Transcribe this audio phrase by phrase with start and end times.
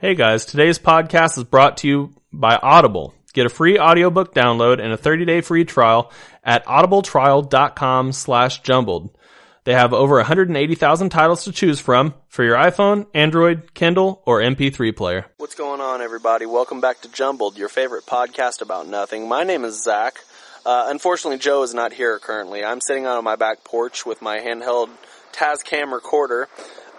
[0.00, 3.14] Hey guys, today's podcast is brought to you by Audible.
[3.32, 6.12] Get a free audiobook download and a 30-day free trial
[6.44, 9.18] at audibletrial.com slash jumbled.
[9.64, 14.94] They have over 180,000 titles to choose from for your iPhone, Android, Kindle, or MP3
[14.94, 15.26] player.
[15.38, 16.46] What's going on, everybody?
[16.46, 19.28] Welcome back to Jumbled, your favorite podcast about nothing.
[19.28, 20.18] My name is Zach.
[20.64, 22.64] Uh, unfortunately, Joe is not here currently.
[22.64, 24.90] I'm sitting out on my back porch with my handheld
[25.32, 26.48] Tascam recorder,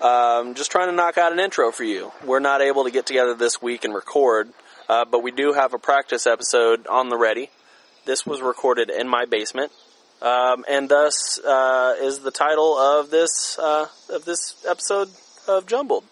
[0.02, 2.12] um, just trying to knock out an intro for you.
[2.24, 4.50] We're not able to get together this week and record,
[4.88, 7.50] uh, but we do have a practice episode on the ready.
[8.06, 9.72] This was recorded in my basement,
[10.22, 15.10] um, and thus uh, is the title of this uh, of this episode
[15.48, 16.06] of Jumbled.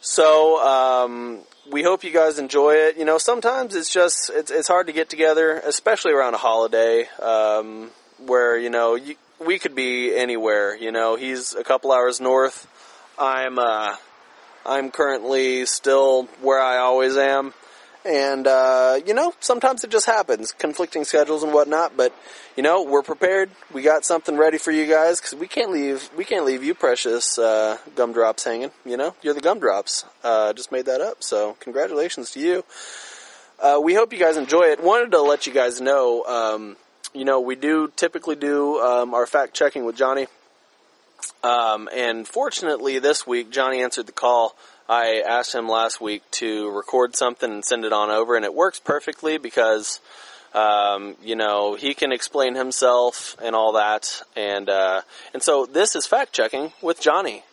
[0.00, 1.40] So um,
[1.70, 2.96] we hope you guys enjoy it.
[2.96, 7.06] You know, sometimes it's just it's it's hard to get together, especially around a holiday,
[7.20, 7.90] um,
[8.24, 10.76] where you know you, we could be anywhere.
[10.76, 12.66] You know, he's a couple hours north.
[13.18, 13.96] I'm uh,
[14.66, 17.54] I'm currently still where I always am.
[18.04, 22.14] And, uh, you know, sometimes it just happens, conflicting schedules and whatnot, but,
[22.56, 23.50] you know, we're prepared.
[23.72, 26.74] We got something ready for you guys, cause we can't leave, we can't leave you
[26.74, 29.14] precious, uh, gumdrops hanging, you know?
[29.20, 30.04] You're the gumdrops.
[30.22, 32.64] Uh, just made that up, so congratulations to you.
[33.60, 34.82] Uh, we hope you guys enjoy it.
[34.82, 36.76] Wanted to let you guys know, um,
[37.14, 40.26] you know, we do typically do, um, our fact checking with Johnny.
[41.42, 44.56] Um, and fortunately this week, Johnny answered the call.
[44.88, 48.54] I asked him last week to record something and send it on over, and it
[48.54, 50.00] works perfectly because,
[50.54, 54.22] um, you know, he can explain himself and all that.
[54.34, 55.02] And, uh,
[55.34, 57.44] and so this is fact checking with Johnny.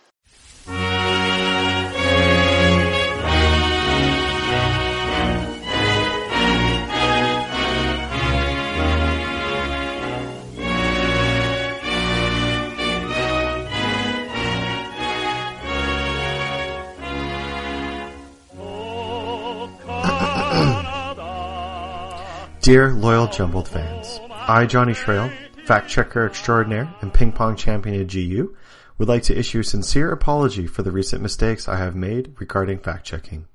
[22.66, 25.30] Dear loyal Jumbled fans, I, Johnny Schrail,
[25.68, 28.56] fact checker extraordinaire and ping pong champion at GU,
[28.98, 32.80] would like to issue a sincere apology for the recent mistakes I have made regarding
[32.80, 33.46] fact checking.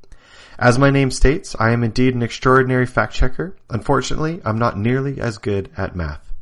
[0.60, 3.56] As my name states, I am indeed an extraordinary fact checker.
[3.68, 6.32] Unfortunately, I'm not nearly as good at math.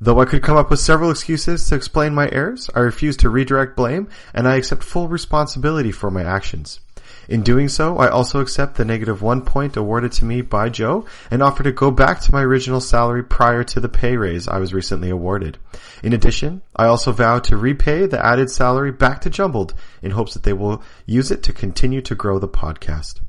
[0.00, 3.28] Though I could come up with several excuses to explain my errors, I refuse to
[3.28, 6.80] redirect blame and I accept full responsibility for my actions.
[7.28, 11.04] In doing so, I also accept the negative one point awarded to me by Joe
[11.30, 14.56] and offer to go back to my original salary prior to the pay raise I
[14.56, 15.58] was recently awarded.
[16.02, 20.32] In addition, I also vow to repay the added salary back to Jumbled in hopes
[20.32, 23.20] that they will use it to continue to grow the podcast.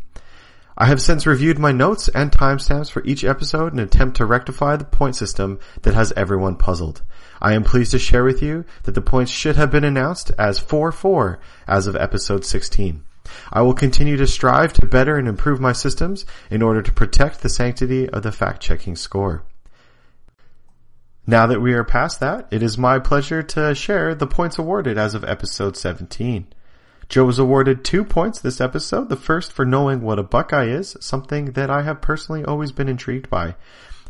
[0.78, 4.26] I have since reviewed my notes and timestamps for each episode in an attempt to
[4.26, 7.02] rectify the point system that has everyone puzzled.
[7.42, 10.58] I am pleased to share with you that the points should have been announced as
[10.58, 13.04] 4-4 as of episode 16.
[13.52, 17.42] I will continue to strive to better and improve my systems in order to protect
[17.42, 19.44] the sanctity of the fact-checking score.
[21.28, 24.98] Now that we are past that, it is my pleasure to share the points awarded
[24.98, 26.48] as of episode 17.
[27.08, 30.96] Joe was awarded two points this episode, the first for knowing what a Buckeye is,
[31.00, 33.56] something that I have personally always been intrigued by.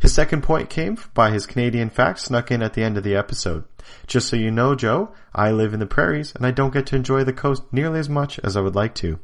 [0.01, 3.15] His second point came by his Canadian fact snuck in at the end of the
[3.15, 3.65] episode.
[4.07, 6.95] Just so you know, Joe, I live in the prairies and I don't get to
[6.95, 9.19] enjoy the coast nearly as much as I would like to.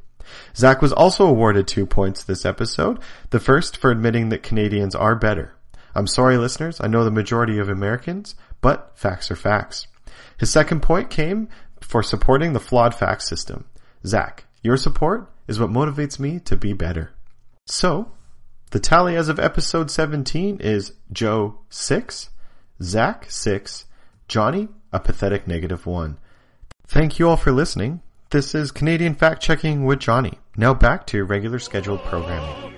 [0.55, 2.99] Zach was also awarded two points this episode,
[3.29, 5.55] the first for admitting that Canadians are better.
[5.93, 9.87] I'm sorry listeners, I know the majority of Americans, but facts are facts.
[10.37, 11.47] His second point came
[11.79, 13.65] for supporting the flawed fact system.
[14.05, 17.11] Zach, your support is what motivates me to be better.
[17.67, 18.11] So,
[18.71, 22.29] the tally as of episode 17 is Joe 6,
[22.81, 23.85] Zach 6,
[24.27, 26.17] Johnny a pathetic negative 1.
[26.87, 28.01] Thank you all for listening.
[28.31, 30.39] This is Canadian Fact Checking with Johnny.
[30.57, 32.75] Now back to your regular scheduled programming.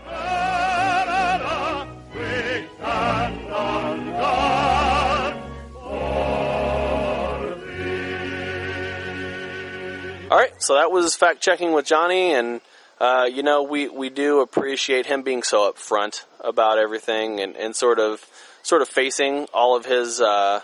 [10.29, 12.59] All right, so that was fact checking with Johnny, and
[12.99, 17.73] uh, you know we we do appreciate him being so upfront about everything and, and
[17.73, 18.25] sort of
[18.61, 20.59] sort of facing all of his uh,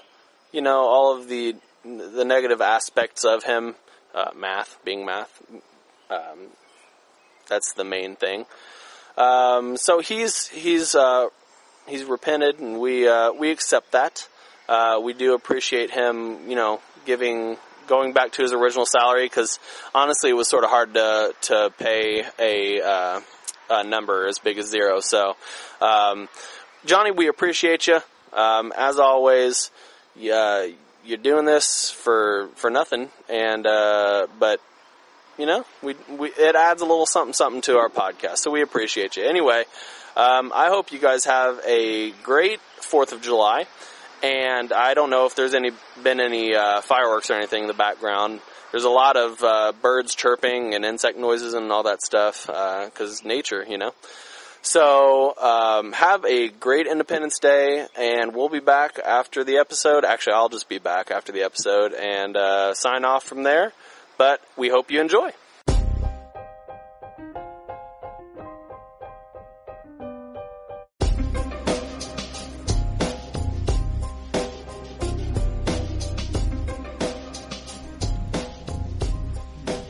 [0.53, 3.75] you know all of the the negative aspects of him,
[4.15, 5.41] uh, math being math.
[6.09, 6.47] Um,
[7.49, 8.45] that's the main thing.
[9.17, 11.27] Um, so he's he's uh,
[11.87, 14.27] he's repented, and we uh, we accept that.
[14.69, 17.57] Uh, we do appreciate him, you know, giving
[17.87, 19.59] going back to his original salary because
[19.93, 23.21] honestly, it was sort of hard to to pay a, uh,
[23.69, 24.99] a number as big as zero.
[25.01, 25.35] So,
[25.81, 26.29] um,
[26.85, 27.99] Johnny, we appreciate you
[28.31, 29.69] um, as always.
[30.15, 30.67] Yeah,
[31.05, 34.61] you're doing this for for nothing, and uh, but
[35.37, 38.37] you know, we, we it adds a little something something to our podcast.
[38.37, 39.25] So we appreciate you.
[39.25, 39.63] Anyway,
[40.15, 42.59] um, I hope you guys have a great
[42.93, 43.65] Fourth of July.
[44.21, 45.71] And I don't know if there's any
[46.01, 48.39] been any uh, fireworks or anything in the background.
[48.71, 53.25] There's a lot of uh, birds chirping and insect noises and all that stuff because
[53.25, 53.93] nature, you know.
[54.65, 60.05] So um, have a great Independence Day, and we'll be back after the episode.
[60.05, 63.73] Actually, I'll just be back after the episode and uh, sign off from there.
[64.17, 65.31] But we hope you enjoy.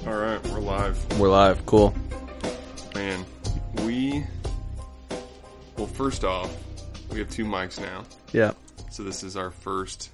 [0.07, 1.19] All right, we're live.
[1.19, 1.63] We're live.
[1.67, 1.93] Cool.
[6.03, 6.53] First off,
[7.13, 8.03] we have two mics now.
[8.33, 8.51] Yeah.
[8.91, 10.09] So this is our first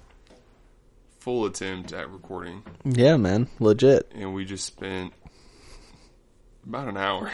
[1.17, 2.61] full attempt at recording.
[2.85, 3.47] Yeah, man.
[3.59, 4.11] Legit.
[4.13, 5.13] And we just spent
[6.63, 7.31] about an hour.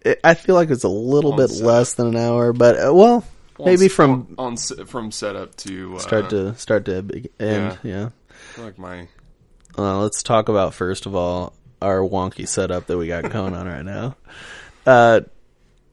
[0.00, 1.64] It, I feel like it's a little On bit setup.
[1.64, 3.24] less than an hour, but uh, well,
[3.56, 7.78] maybe from on, on from setup to uh, start to start to end.
[7.84, 8.08] Yeah.
[8.28, 9.06] I feel like my
[9.78, 13.68] Uh, let's talk about first of all our wonky setup that we got going on
[13.68, 14.16] right now.
[14.84, 15.20] Uh,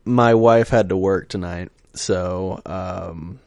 [0.09, 3.39] my wife had to work tonight, so um,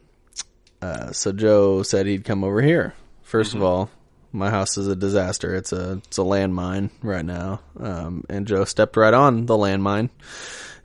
[0.80, 2.94] uh, so Joe said he'd come over here.
[3.28, 3.90] 1st of all,
[4.32, 5.54] my house is a disaster.
[5.54, 10.10] It's a it's a landmine right now, um, and Joe stepped right on the landmine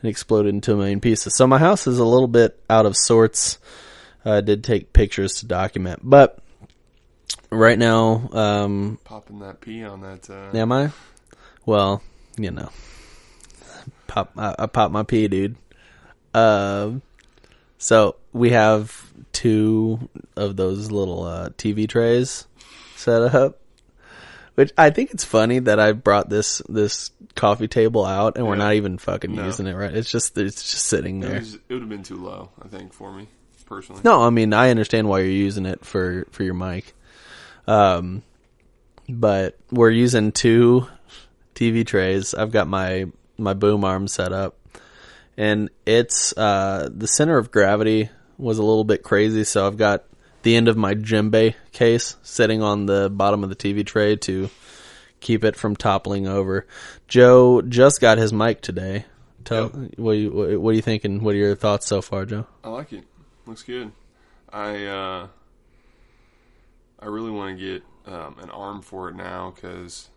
[0.02, 1.36] and exploded into a million pieces.
[1.36, 3.60] So my house is a little bit out of sorts.
[4.26, 6.40] I did take pictures to document, but
[7.50, 10.30] right now, um, popping that pee on that.
[10.30, 10.92] Uh, Am I?
[11.66, 12.02] Well,
[12.38, 12.70] you know,
[14.08, 14.32] pop.
[14.38, 15.56] I, I pop my pee, dude.
[16.34, 17.02] Um,
[17.78, 22.48] so we have two of those little uh, TV trays
[22.96, 23.60] set up,
[24.56, 28.56] which I think it's funny that I brought this this coffee table out and we're
[28.56, 28.64] Yeah.
[28.64, 29.46] not even fucking No.
[29.46, 29.76] using it.
[29.76, 29.94] Right?
[29.94, 31.40] It's just it's just sitting It, there.
[31.40, 33.28] was, it would have been too low, I think, for me
[33.66, 34.02] personally.
[34.04, 36.94] No, I mean I understand why you're using it for for your mic.
[37.68, 38.24] Um
[39.10, 40.88] but we're using two
[41.56, 42.34] TV trays.
[42.34, 43.06] I've got my
[43.38, 44.56] my boom arm set up
[45.38, 50.04] and it's uh the center of gravity was a little bit crazy, so I've got
[50.44, 54.50] the end of my djembe case sitting on the bottom of the TV tray to
[55.20, 56.66] keep it from toppling over.
[57.08, 59.06] Joe just got his mic today.
[59.44, 59.98] Tell Yep.
[59.98, 61.24] what you what, what are you thinking?
[61.24, 62.46] What are your thoughts so far, Joe?
[62.64, 63.06] I like it.
[63.46, 63.92] Looks good.
[64.52, 65.28] I uh,
[67.00, 67.84] I really want to get
[68.14, 70.10] um, an arm for it now because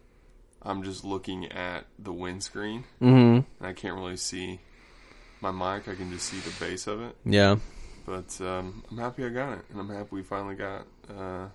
[0.63, 3.45] I'm just looking at the windscreen Mhm.
[3.59, 4.61] and I can't really see
[5.43, 5.89] my mic.
[5.89, 7.17] I can just see the base of it.
[7.25, 7.57] Yeah.
[8.07, 11.47] But um, I'm happy I got it, and I'm happy we finally got uh,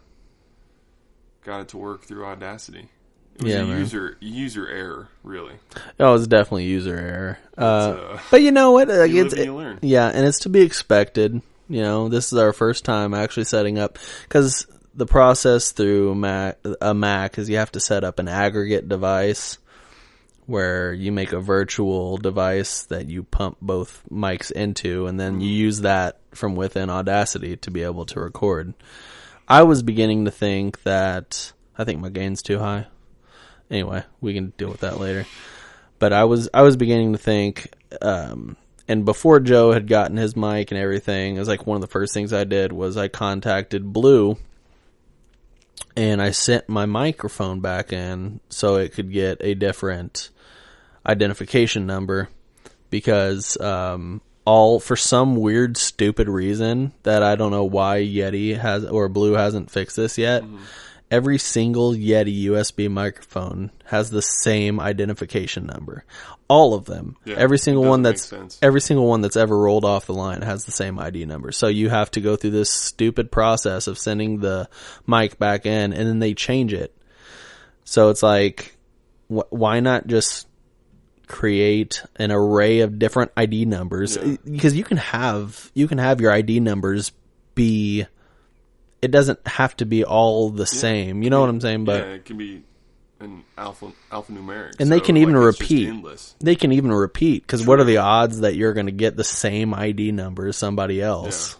[1.43, 2.89] got it to work through Audacity.
[3.37, 3.79] It was Yeah, a man.
[3.79, 5.55] user user error, really.
[5.99, 7.37] Oh, it's definitely user error.
[7.57, 8.87] Uh, uh, but you know what?
[8.87, 9.79] Like, you it's, live and you learn.
[9.81, 11.41] yeah, and it's to be expected.
[11.67, 16.59] You know, this is our first time actually setting up because the process through Mac,
[16.79, 19.57] a Mac is you have to set up an aggregate device
[20.45, 25.49] where you make a virtual device that you pump both mics into, and then you
[25.49, 28.73] use that from within Audacity to be able to record.
[29.47, 32.87] I was beginning to think that I think my gain's too high.
[33.69, 35.25] Anyway, we can deal with that later.
[35.97, 38.57] But I was I was beginning to think, um,
[38.87, 41.87] and before Joe had gotten his mic and everything, it was like one of the
[41.87, 44.37] first things I did was I contacted Blue,
[45.95, 50.29] and I sent my microphone back in so it could get a different
[51.05, 52.29] identification number
[52.89, 58.85] because um, all for some weird stupid reason that I don't know why Yeti has
[58.85, 60.43] or Blue hasn't fixed this yet.
[61.11, 66.03] Every single Yeti USB microphone has the same identification number.
[66.47, 67.15] All of them.
[67.25, 68.29] Yeah, every single one that's
[68.61, 71.51] every single one that's ever rolled off the line has the same ID number.
[71.51, 74.67] So you have to go through this stupid process of sending the
[75.07, 76.95] mic back in and then they change it.
[77.83, 78.75] So it's like,
[79.27, 80.47] wh- why not just
[81.27, 84.17] create an array of different ID numbers?
[84.17, 84.37] Yeah.
[84.43, 87.11] Because you can have, you can have your ID numbers
[87.53, 88.05] be,
[89.01, 91.23] it doesn't have to be all the same.
[91.23, 91.85] You know what I'm saying?
[91.85, 92.63] But yeah, it can be
[93.19, 95.93] an alpha alphanumeric, And they so, can even like, repeat.
[96.39, 99.23] they can even repeat because what are the odds that you're going to get the
[99.23, 101.57] same ID number as somebody else?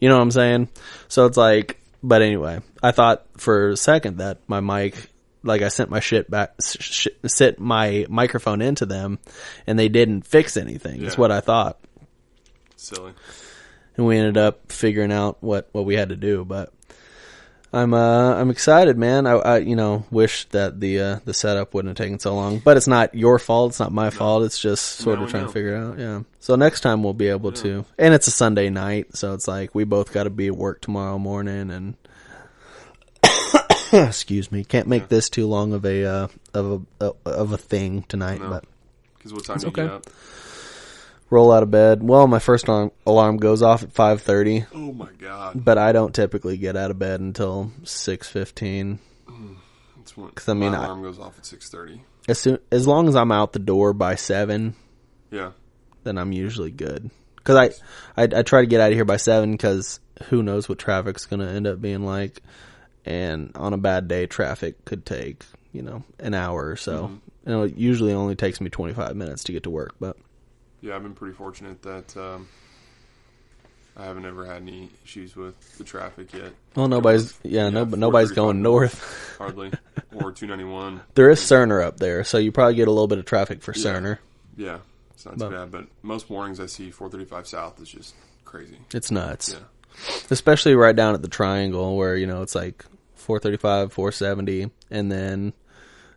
[0.00, 0.68] You know what I'm saying?
[1.08, 5.09] So it's like, but anyway, I thought for a second that my mic,
[5.42, 9.18] like I sent my shit back, sh- sent my microphone into them,
[9.66, 11.02] and they didn't fix anything.
[11.02, 11.78] Is what I thought,
[12.76, 13.12] Silly.
[13.96, 16.44] and we ended up figuring out what what we had to do.
[16.44, 16.72] But
[17.72, 19.26] I'm uh I'm excited, man.
[19.26, 22.58] I, I you know wish that the uh, the setup wouldn't have taken so long,
[22.58, 23.70] but it's not your fault.
[23.70, 24.42] It's not my fault.
[24.42, 25.46] It's just sort Now of trying know.
[25.48, 25.98] to figure it out.
[25.98, 26.22] Yeah.
[26.40, 29.74] So next time we'll be able to, and it's a Sunday night, so it's like
[29.74, 31.94] we both got to be at work tomorrow morning, and
[34.08, 38.02] excuse me, can't make this too long of a uh, of a of a thing
[38.08, 38.40] tonight.
[38.40, 38.50] No.
[38.50, 38.64] But
[39.18, 39.86] Because what time do you okay.
[39.86, 40.04] up?
[41.30, 42.02] roll out of bed.
[42.02, 44.64] Well, my first alarm, alarm goes off at five thirty.
[44.74, 45.64] Oh my god.
[45.64, 48.98] but I don't typically get out of bed until six fifteen.
[50.16, 52.02] Because I mean, my I- alarm goes off at six thirty.
[52.28, 54.74] As soon as long as I'm out the door by seven,
[55.30, 55.52] Yeah.
[56.04, 57.10] then I'm usually good.
[57.36, 57.56] Because
[58.16, 60.78] I, I I try to get out of here by seven because who knows what
[60.78, 62.42] traffic's gonna end up being like,
[63.06, 67.18] and on a bad day, traffic could take you know an hour or so.
[67.46, 70.16] You know, it usually only takes me twenty five minutes to get to work, but
[70.80, 72.48] Yeah, I've been pretty fortunate that um,
[73.96, 76.52] I haven't ever had any issues with the traffic yet.
[76.74, 79.34] well, nobody's yeah, no, nobody's going north.
[79.38, 79.72] Hardly.
[80.12, 81.00] Or 291.
[81.14, 83.72] there is Cerner up there, so you probably get a little bit of traffic for
[83.72, 84.18] Cerner.
[84.56, 84.78] Yeah,
[85.14, 85.70] it's not But- too bad.
[85.70, 88.14] But most mornings I see 435 South is just
[88.44, 88.76] crazy.
[88.92, 89.52] It's nuts.
[89.52, 89.58] Yeah.
[90.30, 92.84] Especially right down at the triangle where you know it's like
[93.16, 95.52] 435 470 and then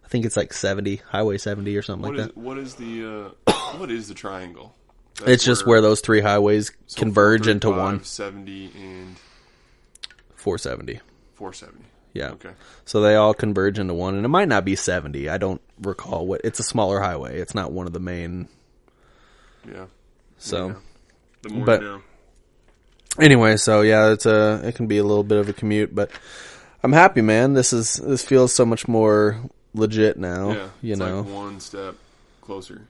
[0.03, 2.75] i think it's like 70 highway 70 or something What like is that what is
[2.75, 4.73] the uh, what is the triangle?
[5.19, 9.15] That's it's just where those three highways so converge into one 70 and
[10.35, 10.99] 470
[11.35, 11.85] 470.
[12.13, 12.51] yeah Okay.
[12.85, 16.25] so they all converge into one and it might not be 70 i don't recall
[16.25, 18.47] what it's a smaller highway it's not one of the main
[19.71, 19.85] Yeah.
[20.37, 20.73] so Yeah.
[21.43, 22.01] The more But- you know.
[23.19, 26.09] Anyway so yeah it's a it can be a little bit of a commute but
[26.83, 29.39] i'm happy man this is this feels so much more
[29.73, 30.67] legit now Yeah.
[30.81, 31.95] you know like one step
[32.41, 32.81] closer.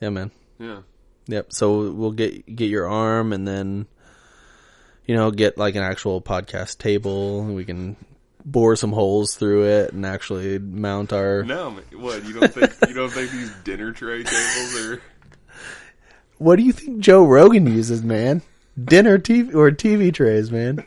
[0.00, 0.78] yeah man Yeah.
[1.26, 1.52] Yep.
[1.54, 3.86] So we'll get get your arm, and then
[5.06, 7.40] you know get like an actual podcast table.
[7.40, 7.96] and We can
[8.44, 11.42] bore some holes through it and actually mount our.
[11.42, 15.00] No, what you don't think you don't think these dinner tray tables are
[16.38, 18.42] What do you think Joe Rogan uses, man?
[18.82, 20.84] Dinner TV or TV trays, man.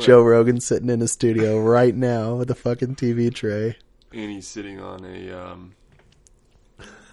[0.00, 3.76] Joe Rogan sitting in a studio right now with a fucking TV tray.
[4.12, 5.74] and he's sitting on a um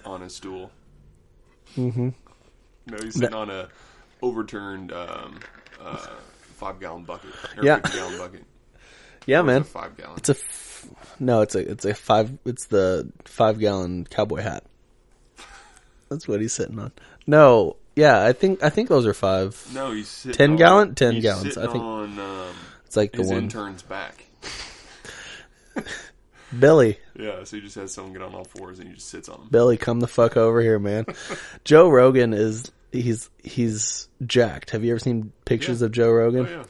[0.06, 0.72] on a stool.
[1.76, 2.10] Mm-hmm.
[2.88, 3.70] No, he's sitting on a
[4.22, 5.40] overturned um
[5.82, 5.98] uh
[6.56, 7.32] five gallon bucket.
[7.62, 7.80] Yeah.
[7.80, 8.44] gallon bucket.
[9.26, 9.64] Yeah, Or man.
[9.64, 10.18] five gallon.
[10.18, 11.42] It's a f- no.
[11.42, 12.38] It's a it's a five.
[12.46, 14.64] It's the five gallon cowboy hat.
[16.10, 16.92] That's what he's sitting on.
[17.28, 19.64] No, yeah, I think I think those are five.
[19.74, 20.96] no, he's 10 on- gallon?
[20.96, 21.84] 10 he's gallons, I think.
[21.84, 24.26] on um, It's like the his one intern's back.
[26.58, 26.98] Billy.
[27.16, 29.40] Yeah, so he just has someone get on all fours and he just sits on
[29.40, 29.48] them.
[29.52, 31.06] Billy, come the fuck over here, man.
[31.64, 34.72] Joe Rogan is he's he's jacked.
[34.72, 35.86] Have you ever seen pictures Yeah.
[35.86, 36.48] of Joe Rogan?
[36.48, 36.64] Oh yeah.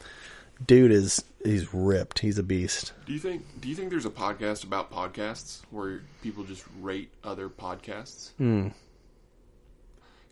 [0.66, 2.18] Dude is he's ripped.
[2.18, 2.92] He's a beast.
[3.06, 7.10] Do you think do you think there's a podcast about podcasts where people just rate
[7.24, 8.32] other podcasts?
[8.36, 8.68] Hmm.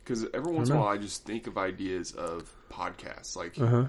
[0.08, 3.88] Because every once in a while, I just think of ideas of podcasts, like Uh-huh.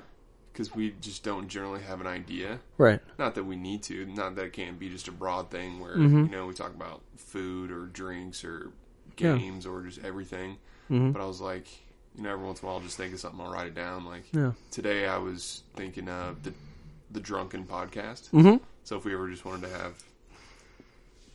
[0.52, 2.60] because we just don't generally have an idea.
[2.78, 3.00] Right.
[3.18, 4.06] Not that we need to.
[4.06, 6.26] Not that it can't be just a broad thing where Mm-hmm.
[6.26, 8.72] you know we talk about food or drinks or
[9.18, 9.38] Yeah.
[9.38, 10.58] games or just everything.
[10.90, 11.14] Mhm.
[11.14, 11.68] But I was like,
[12.16, 13.40] you know, every once in a while, I'll just think of something.
[13.40, 14.04] I'll write it down.
[14.06, 14.52] Like Yeah.
[14.72, 16.54] today, I was thinking of the
[17.12, 18.30] the drunken podcast.
[18.32, 18.58] Mm-hmm.
[18.84, 19.94] So if we ever just wanted to have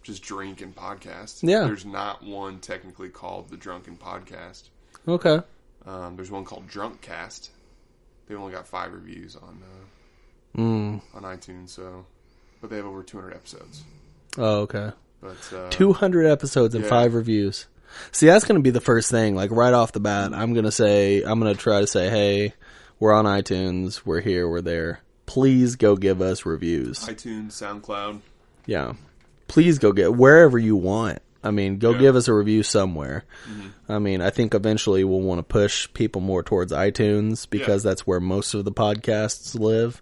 [0.02, 1.64] just drink and podcast, Yeah.
[1.64, 4.68] there's not one technically called the Drunken Podcast.
[5.06, 5.40] Okay.
[5.86, 7.50] Um, there's one called Drunk Cast.
[8.26, 11.00] They only got five reviews on uh, Mm.
[11.14, 12.06] on iTunes, so
[12.60, 13.82] but they have over 200 episodes.
[14.38, 14.92] Oh, okay.
[15.20, 16.90] But uh, Two hundred episodes and yeah.
[16.90, 17.66] five reviews.
[18.12, 19.34] See, that's going to be the first thing.
[19.34, 22.08] Like right off the bat, I'm going to say, I'm going to try to say,
[22.08, 22.54] hey,
[23.00, 24.02] we're on iTunes.
[24.04, 24.48] We're here.
[24.48, 25.00] We're there.
[25.26, 27.00] Please go give us reviews.
[27.06, 28.20] iTunes, SoundCloud,
[28.66, 28.94] Yeah.
[29.48, 31.18] Please go get wherever you want.
[31.44, 31.98] I mean, go Yeah.
[31.98, 33.24] give us a review somewhere.
[33.88, 37.90] I mean, I think eventually we'll want to push people more towards iTunes because Yeah.
[37.90, 40.00] that's where most of the podcasts live.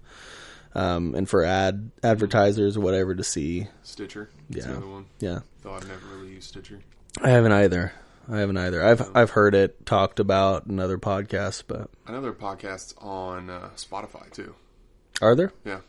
[0.74, 3.68] Um, and for ad advertisers or whatever to see.
[3.82, 4.30] Stitcher.
[4.48, 4.68] Yeah.
[4.68, 5.04] the other one.
[5.20, 5.40] Yeah.
[5.62, 6.78] Though I've never really used Stitcher.
[7.20, 7.92] I haven't either.
[8.30, 8.82] I haven't either.
[8.82, 12.94] I've I've heard it talked about in other podcasts, but I know there are podcasts
[13.04, 14.54] on uh, Spotify too.
[15.20, 15.52] are there?
[15.64, 15.80] Yeah,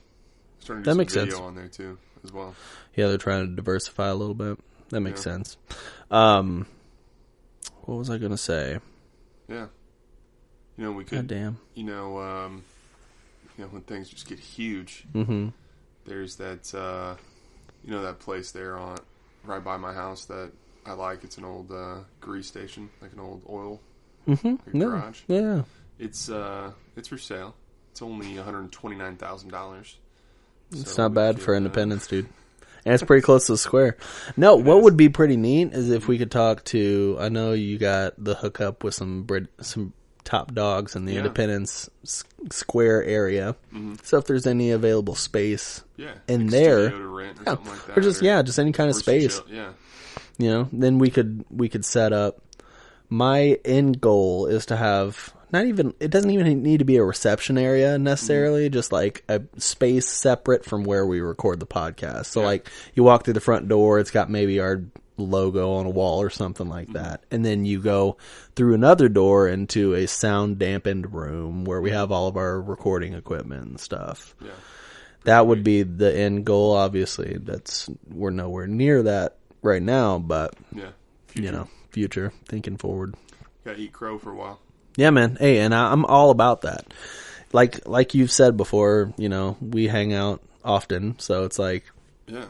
[0.60, 1.42] starting to do That makes video sense.
[1.42, 2.56] on there too as well.
[2.96, 4.58] Yeah, they're trying to diversify a little bit.
[4.94, 5.34] That makes Yeah.
[5.34, 5.58] sense.
[6.12, 6.66] Um,
[7.86, 8.80] what was I gonna say?
[9.48, 9.68] Yeah,
[10.78, 11.18] you know we could.
[11.18, 11.58] God damn.
[11.76, 12.64] You know, um,
[13.58, 15.04] you know when things just get huge.
[15.14, 15.50] Mm-hmm.
[16.06, 16.74] There's that.
[16.74, 17.16] Uh,
[17.84, 18.98] you know that place there on
[19.44, 20.52] right by my house that
[20.86, 21.24] I like.
[21.26, 23.82] It's an old uh, grease station, like an old oil
[24.28, 24.78] Mm-hmm.
[24.78, 25.22] Your garage?
[25.28, 25.64] Yeah.
[26.00, 27.56] It's uh, it's for sale.
[27.92, 29.98] It's only one hundred twenty nine thousand dollars.
[30.72, 32.28] It's So not bad could, for uh, Independence, dude.
[32.86, 33.96] And it's pretty close to the square.
[34.36, 37.18] No, what would be pretty neat is if we could talk to.
[37.20, 39.94] I know you got the hookup with some Brit, some
[40.25, 41.20] top dogs in the Yeah.
[41.20, 43.56] Independence s- Square area.
[44.04, 46.13] So if there's any available space, Yeah.
[46.28, 49.42] in there- or yeah, like or just yeah, just any kind of space.
[49.50, 49.70] Yeah.
[50.40, 52.42] you know then we could we could set up
[53.08, 57.04] my end goal is to have not even it doesn't even need to be a
[57.04, 58.74] reception area necessarily mm-hmm.
[58.74, 62.48] just like a space separate from where we record the podcast so Yeah.
[62.48, 64.84] like you walk through the front door it's got maybe our
[65.16, 67.04] logo on a wall or something like mm-hmm.
[67.04, 68.18] that and then you go
[68.56, 73.14] through another door into a sound dampened room where we have all of our recording
[73.14, 74.52] equipment and stuff Yeah.
[75.26, 80.56] that would be the end goal obviously that's we're nowhere near that right now but
[80.76, 80.90] Yeah.
[81.36, 83.16] you know, future, thinking forward.
[83.64, 84.60] Gotta eat crow for a while.
[84.96, 85.38] Yeah, man.
[85.40, 86.86] Hey, and I, I'm all about that.
[87.52, 91.84] Like, like you've said before, you know, we hang out often, so it's like,
[92.28, 92.46] Yeah.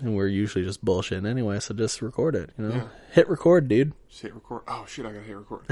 [0.00, 2.74] and we're usually just bullshitting anyway, so just record it, you know?
[2.74, 2.84] Yeah.
[3.12, 3.92] Hit record, dude.
[4.08, 4.62] Just hit record.
[4.68, 5.04] Oh shit!
[5.06, 5.64] I gotta hit record.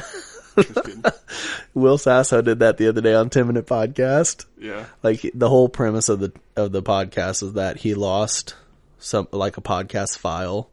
[1.74, 4.46] Will Sasso did that the other day on 10 Minute Podcast.
[4.58, 4.86] Yeah.
[5.02, 8.54] Like, the whole premise of the, of the podcast is that he lost
[8.98, 10.70] some, like a podcast file,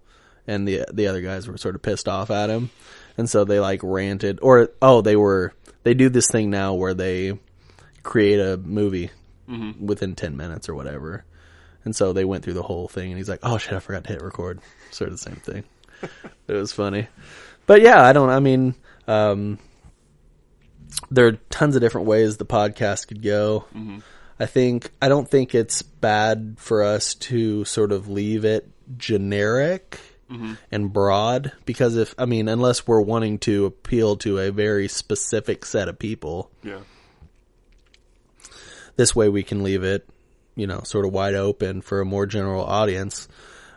[0.48, 2.70] and the, the other guys were sort of pissed off at him.
[3.18, 5.54] And so they like ranted, or, oh, they were,
[5.84, 7.38] they do this thing now where they
[8.04, 9.12] create a movie
[9.80, 11.24] within 10 minutes or whatever.
[11.84, 14.04] And so they went through the whole thing and he's like, oh shit, I forgot
[14.06, 14.60] to hit record.
[14.92, 15.64] Sort of the same thing.
[16.48, 17.08] it was funny.
[17.68, 18.76] But yeah, I don't, I mean,
[19.08, 19.60] um,
[21.12, 23.66] there are tons of different ways the podcast could go.
[24.40, 30.00] I think, I don't think it's bad for us to sort of leave it generic
[30.72, 35.65] and broad because if, I mean, unless we're wanting to appeal to a very specific
[35.65, 36.80] set of people, Yeah.
[38.96, 40.08] this way we can leave it,
[40.56, 43.27] you know, sort of wide open for a more general audience.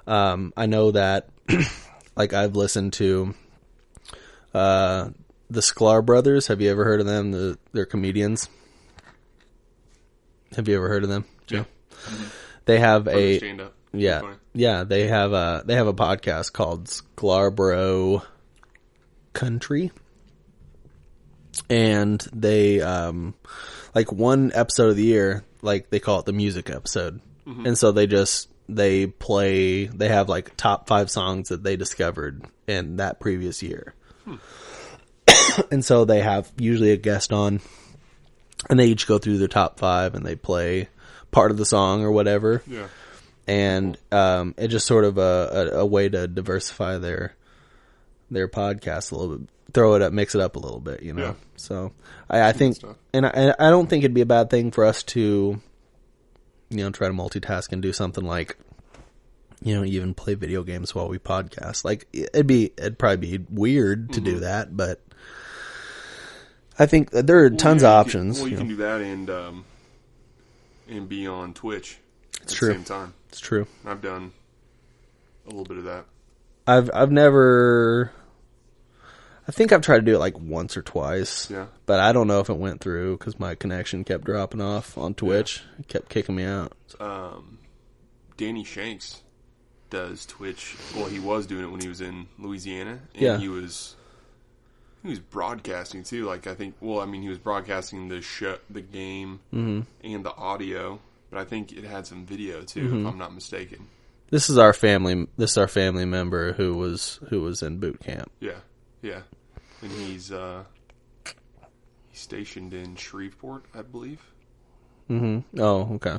[0.07, 1.29] Um, I know that,
[2.17, 3.35] like, I've listened to
[4.55, 5.11] uh,
[5.51, 6.47] the Sklar brothers.
[6.47, 7.33] Have you ever heard of them?
[7.33, 8.49] The, they're comedians.
[10.57, 11.25] Have you ever heard of them?
[11.49, 11.65] Yeah.
[12.65, 13.75] They have a Stand up.
[13.93, 14.35] Yeah.
[14.55, 18.25] Yeah they have a they have a podcast called Sklarbro
[19.33, 19.93] Country,
[21.71, 23.35] and they um
[23.95, 27.21] like one episode of the year like they call it the music episode,
[27.67, 32.45] and so they just they play they have like top five songs that they discovered
[32.67, 33.95] in that previous year,
[35.71, 37.61] and so they have usually a guest on,
[38.69, 40.89] and they each go through their top five and they play
[41.31, 42.63] part of the song or whatever.
[42.67, 42.89] Yeah.
[43.49, 47.35] And um, it's just sort of a, a, a way to diversify their
[48.31, 51.15] their podcast a little bit, throw it up, mix it up a little bit, you
[51.15, 51.23] know.
[51.23, 51.35] Yeah.
[51.57, 51.93] So
[52.29, 52.77] I, I think,
[53.13, 55.61] and I, and I don't think it'd be a bad thing for us to,
[56.71, 58.59] you know, try to multitask and do something like,
[59.63, 61.85] you know, even play video games while we podcast.
[61.85, 64.31] Like it'd be, it'd probably be weird to Mm-hmm.
[64.31, 65.01] do that, but.
[66.81, 68.39] I think that there are tons yeah, of options.
[68.39, 68.77] Can, well, you you can know.
[68.77, 69.65] do that and um,
[70.89, 71.99] and be on Twitch
[72.41, 72.69] at true.
[72.69, 73.15] the same time.
[73.29, 73.67] It's true.
[73.85, 74.33] I've done
[75.47, 76.05] a little bit of that.
[76.67, 78.13] I've I've never.
[79.47, 81.51] I think I've tried to do it like once or twice.
[81.51, 81.67] Yeah.
[81.87, 85.15] But I don't know if it went through because my connection kept dropping off on
[85.15, 85.63] Twitch.
[85.79, 86.73] It kept kicking me out.
[87.01, 87.59] Um,
[88.37, 89.23] Danny Shanks
[89.89, 90.77] does Twitch.
[90.95, 93.39] Well, he was doing it when he was in Louisiana, and Yeah.
[93.39, 93.97] he was
[95.03, 96.27] he was broadcasting too.
[96.27, 99.81] Like I think, well, I mean, he was broadcasting the show, the game, Mm-hmm.
[100.05, 101.01] and the audio.
[101.31, 103.07] But I think it had some video too, Mm-hmm.
[103.07, 103.87] if I'm not mistaken.
[104.31, 105.27] This is our family.
[105.37, 108.31] This is our family member who was who was in boot camp.
[108.41, 108.61] Yeah,
[109.03, 109.21] yeah,
[109.83, 110.65] and he's uh,
[112.09, 114.21] he's stationed in Shreveport, I believe.
[115.11, 115.59] Mm-hmm.
[115.61, 116.19] Oh, okay.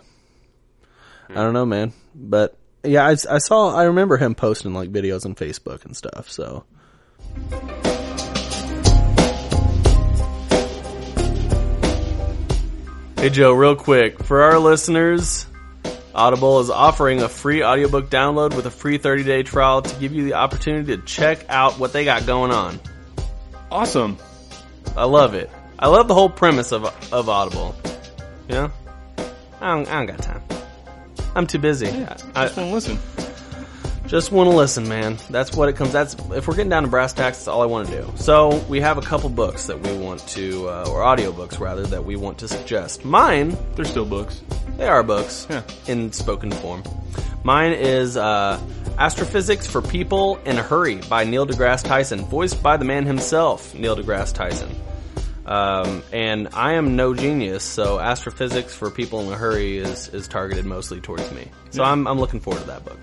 [1.29, 3.75] I don't know, man, but yeah, I, I saw.
[3.75, 6.31] I remember him posting like videos on Facebook and stuff.
[6.31, 6.63] So
[13.19, 15.45] Hey Joe, real quick, for our listeners,
[16.15, 20.23] Audible is offering a free audiobook download with a free 30-day trial to give you
[20.23, 22.79] the opportunity to check out what they got going on.
[23.69, 24.17] Awesome.
[24.95, 25.51] I love it.
[25.77, 27.75] I love the whole premise of of Audible.
[28.47, 28.71] You know?
[29.59, 30.41] I don't, I don't got time.
[31.35, 31.87] I'm too busy.
[31.87, 32.99] I, Just want to listen.
[34.09, 35.17] Just want to listen, man.
[35.29, 35.91] That's what it comes.
[35.91, 38.11] That's if we're getting down to brass tacks, that's all I want to do.
[38.15, 42.03] So we have a couple books that we want to, uh, or audiobooks rather, that
[42.03, 43.05] we want to suggest.
[43.05, 44.41] Mine, They're still books.
[44.77, 45.61] they are books Yeah.
[45.87, 46.81] in spoken form.
[47.43, 48.59] Mine is uh,
[48.97, 53.75] Astrophysics for People in a Hurry by Neil deGrasse Tyson, voiced by the man himself,
[53.75, 54.75] Neil deGrasse Tyson.
[55.45, 60.27] Um, and I am no genius, so astrophysics for people in a hurry is, is
[60.27, 61.47] targeted mostly towards me.
[61.69, 62.97] So I'm, I'm looking forward to that book.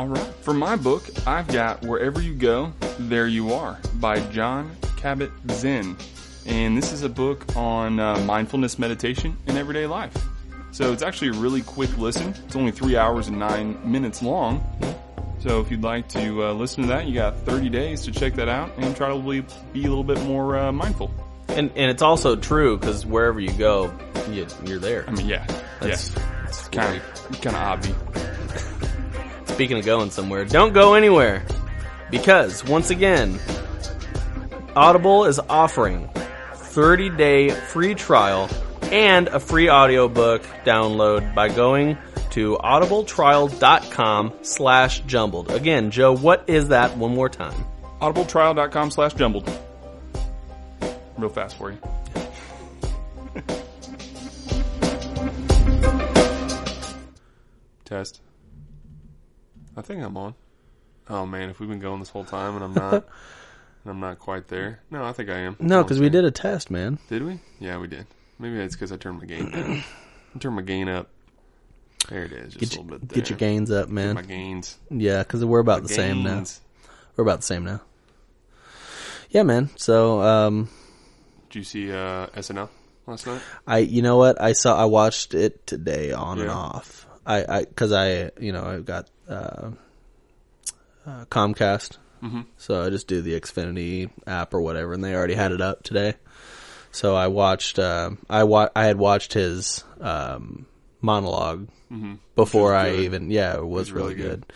[0.00, 0.34] All right.
[0.40, 5.94] For my book, I've got Wherever You Go, There You Are by John Cabot Zen.
[6.46, 10.16] And this is a book on uh, mindfulness meditation in everyday life.
[10.70, 12.34] So it's actually a really quick listen.
[12.46, 14.64] It's only three hours and nine minutes long.
[15.40, 18.32] So if you'd like to uh, listen to that, you got 30 days to check
[18.36, 21.10] that out and try to be be a little bit more uh, mindful.
[21.48, 23.94] And, and it's also true because wherever you go,
[24.30, 25.04] you, you're there.
[25.06, 25.44] I mean, yeah,
[25.78, 28.29] That's- yeah, it's kind of kind of obvious.
[29.52, 31.44] Speaking of going somewhere, don't go anywhere.
[32.10, 33.38] Because, once again,
[34.74, 36.08] Audible is offering
[36.54, 38.48] 30 day free trial
[38.90, 41.98] and a free audiobook download by going
[42.30, 45.50] to audibletrial.com slash jumbled.
[45.50, 47.64] Again, Joe, what is that one more time?
[48.00, 49.50] audibletrial.com slash jumbled.
[51.18, 51.78] Real fast for you.
[57.84, 58.22] Test.
[59.76, 60.34] I think I'm on.
[61.08, 62.92] Oh man, if we've been going this whole time and I'm not,
[63.84, 64.80] and I'm not quite there.
[64.90, 65.56] No, I think I am.
[65.58, 66.98] No, because we did a test, man.
[67.08, 67.40] Did we?
[67.58, 68.06] Yeah, we did.
[68.38, 69.82] Maybe it's because I turned my gain down.
[70.34, 71.08] I turned my gain up.
[72.08, 73.16] There it is, just Get, a your, little bit there.
[73.16, 74.14] get your gains up, man.
[74.14, 74.28] My man.
[74.28, 74.78] gains.
[74.90, 76.44] Yeah, because we're about the same now.
[77.16, 77.82] We're about the same now.
[79.28, 79.70] Yeah, man.
[79.76, 80.68] So, um,
[81.50, 82.68] Did you see uh, SNL
[83.06, 83.42] last night?
[83.66, 84.40] I, you know what?
[84.40, 87.06] I saw, I watched it today on and off.
[87.26, 89.70] I, I, cause I, you know, I've got, uh,
[91.06, 91.96] uh Comcast.
[92.22, 92.42] Mm-hmm.
[92.58, 95.82] So I just do the Xfinity app or whatever, and they already had it up
[95.82, 96.14] today.
[96.92, 100.66] So I watched, uh, I wa- I had watched his, um,
[101.00, 102.14] monologue Mm-hmm.
[102.36, 104.40] before I even, yeah, it was, was really really good.
[104.46, 104.52] good.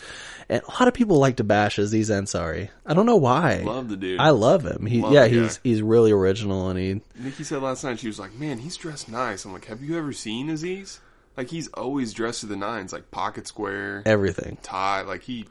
[0.48, 2.68] And a lot of people like to bash Aziz Ansari.
[2.86, 3.56] I don't know why.
[3.64, 4.20] Love the dude.
[4.20, 4.86] I love him.
[4.86, 5.34] He, Love yeah, guy.
[5.34, 8.76] he's he's really original, and he Nikki said last night she was like, "Man, he's
[8.76, 11.00] dressed nice." I'm like, "Have you ever seen Aziz?
[11.36, 14.56] Like he's always dressed to the nines, like pocket square, everything.
[14.62, 15.02] tie.
[15.02, 15.46] Like he,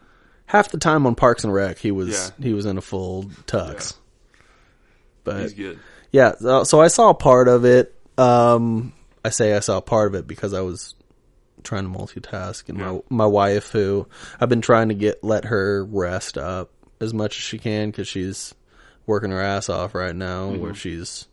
[0.45, 2.29] Half the time on Parks and Rec, he was Yeah.
[2.47, 3.95] he was in a full tux.
[5.23, 5.79] But he's good.
[6.11, 7.95] yeah, so- so I saw part of it.
[8.17, 8.93] Um,
[9.25, 10.95] I say I saw part of it because I was
[11.63, 12.91] trying to multitask, and Yeah.
[12.91, 14.05] my my wife, who
[14.39, 16.69] I've been trying to get let her rest up
[17.01, 18.53] as much as she can because she's
[19.05, 20.61] working her ass off right now, Mm-hmm.
[20.61, 21.27] where she's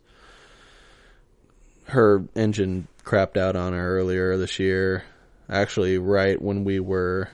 [1.85, 5.03] her engine crapped out on her earlier this year.
[5.49, 7.29] Actually, right when we were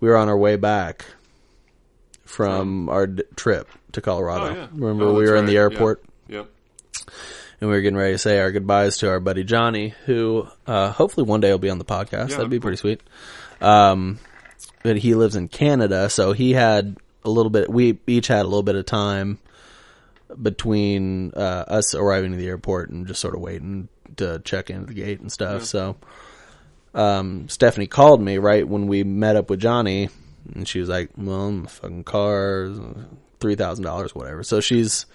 [0.00, 1.04] we were on our way back
[2.24, 4.50] from our d- trip to Colorado.
[4.50, 4.66] Oh yeah.
[4.72, 5.62] Remember Oh, we were in the right.
[5.72, 6.48] airport Yep.
[7.60, 10.90] and we were getting ready to say our goodbyes to our buddy Johnny, who uh,
[10.92, 12.10] hopefully one day will be on the podcast.
[12.10, 13.00] That'd be that'd be pretty sweet.
[13.60, 14.18] Um,
[14.82, 17.68] but he lives in Canada, so he had a little bit.
[17.70, 19.38] We each had a little bit of time
[20.40, 24.82] between uh, us arriving to the airport and just sort of waiting to check in
[24.82, 25.64] at the gate and stuff.
[25.64, 25.96] So
[26.94, 30.08] um, Stephanie called me right when we met up with Johnny,
[30.54, 32.72] and she was like, "Well, my fucking car,
[33.40, 35.06] three thousand dollars, whatever." So she's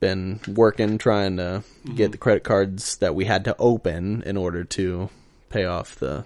[0.00, 1.62] been working trying to
[1.94, 5.08] get the credit cards that we had to open in order to
[5.48, 6.24] pay off the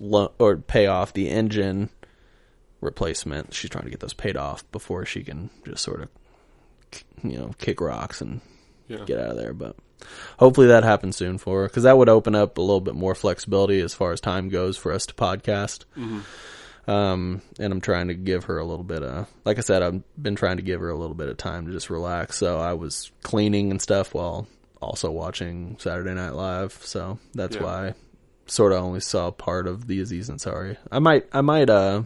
[0.00, 1.90] lo- or pay off the engine
[2.80, 3.54] replacement.
[3.54, 6.08] She's trying to get those paid off before she can just sort of
[7.22, 8.40] you know kick rocks and
[8.98, 9.04] Yeah.
[9.04, 9.52] get out of there.
[9.54, 9.76] But
[10.38, 13.14] hopefully that happens soon for her because that would open up a little bit more
[13.14, 15.84] flexibility as far as time goes for us to podcast.
[16.88, 20.02] Um, and I'm trying to give her a little bit of, like I said, I've
[20.20, 22.36] been trying to give her a little bit of time to just relax.
[22.36, 24.48] So I was cleaning and stuff while
[24.80, 26.72] also watching Saturday Night Live.
[26.82, 27.62] So that's Yeah.
[27.62, 27.94] why I
[28.46, 30.76] sort of only saw part of the Aziz Ansari.
[30.90, 32.02] I might, I might, uh,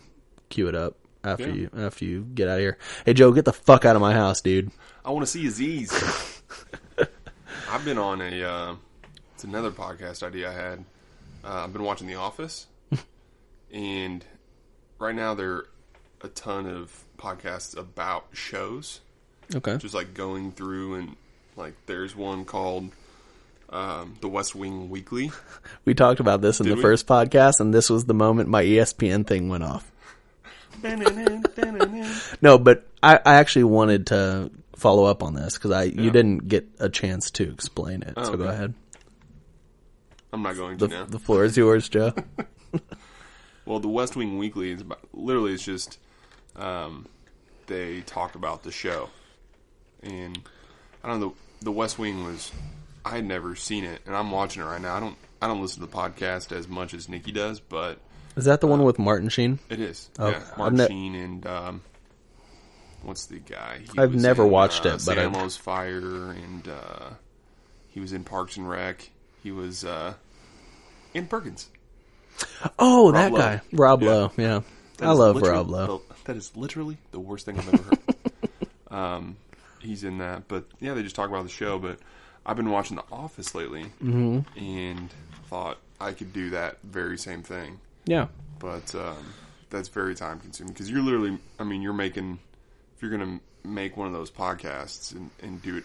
[0.51, 1.55] cue it up after Yeah.
[1.55, 2.77] you, after you get out of here.
[3.07, 4.71] Hey Joe, get the fuck out of my house, dude.
[5.07, 5.91] I want to see Aziz.
[7.71, 8.43] I've been on a.
[8.43, 8.75] Uh,
[9.35, 10.85] it's another podcast idea I had.
[11.45, 12.67] Uh, I've been watching The Office,
[13.73, 14.25] and
[14.99, 15.69] right now there are
[16.23, 19.01] a ton of podcasts about shows.
[19.55, 19.77] Okay.
[19.77, 21.17] Just like going through and
[21.57, 22.91] like there's one called
[23.71, 25.31] um, The West Wing Weekly.
[25.85, 26.83] We talked about this in Did the we?
[26.83, 29.91] first podcast, and this was the moment my ESPN thing went off.
[32.43, 36.47] No, but I, I actually wanted to follow up on this because I you didn't
[36.49, 38.15] get a chance to explain it.
[38.17, 38.75] so Oh, go ahead.
[40.33, 41.05] I'm not going to The, now.
[41.07, 42.13] the floor is yours, Joe.
[43.65, 45.99] Well, the West Wing Weekly is about, literally it's just
[46.55, 47.07] um,
[47.67, 49.09] they talk about the show,
[50.05, 50.39] and
[51.03, 51.35] I don't know.
[51.63, 52.53] The West Wing was
[53.05, 54.95] I had never seen it, and I'm watching it right now.
[54.95, 57.99] I don't I don't listen to the podcast as much as Nikki does, but
[58.37, 59.59] Is that the one with Martin Sheen?
[59.69, 60.11] it is.
[60.17, 60.39] Okay.
[60.39, 61.81] Yeah, Martin ne- Sheen and um,
[63.07, 63.81] what's the guy?
[63.93, 65.19] He I've never in, watched uh, it, but St.
[65.19, 67.11] Elmo's Fire, and uh,
[67.91, 69.09] he was in Parks and Rec.
[69.43, 70.15] He was uh,
[71.15, 71.69] in Perkins.
[72.79, 73.39] Oh, that Lowe.
[73.39, 74.09] guy, Rob Yeah.
[74.11, 74.33] Lowe.
[74.37, 74.61] Yeah,
[74.99, 76.03] That I love Rob Lowe.
[76.25, 77.99] that is literally the worst thing I've ever heard.
[78.91, 79.37] um,
[79.81, 81.79] he's in that, but yeah, they just talk about the show.
[81.79, 81.99] But
[82.45, 84.59] I've been watching The Office lately, Mm-hmm.
[84.59, 85.11] and
[85.49, 87.79] thought I could do that very same thing.
[88.05, 88.27] Yeah,
[88.59, 89.33] But um,
[89.71, 92.39] that's very time consuming because you're literally, I mean, you're making
[92.97, 95.85] if you're gonna make one of those podcasts and, and do it.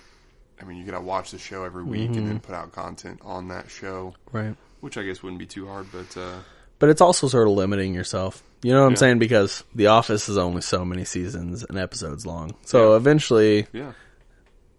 [0.62, 2.28] I mean, you gotta watch the show every week and Mm-hmm.
[2.28, 4.56] then put out content on that show, right.
[4.82, 5.88] which I guess wouldn't be too hard.
[5.92, 6.40] But uh,
[6.80, 8.44] But it's also sort of limiting yourself.
[8.64, 9.18] You know what I'm saying?
[9.18, 12.54] Because The Office is only so many seasons and episodes long.
[12.64, 12.98] So Yeah.
[12.98, 13.94] eventually, yeah,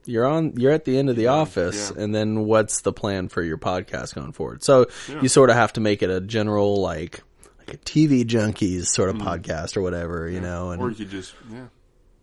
[0.04, 0.52] you're on.
[0.56, 2.02] You're at the end of The Office, yeah.
[2.04, 4.62] and then what's the plan for your podcast going forward?
[4.62, 5.20] So Yeah.
[5.22, 7.22] you sort of have to make it a general like
[7.58, 10.28] like a TV junkies sort of podcast or whatever.
[10.28, 11.66] You know, and or you could just yeah.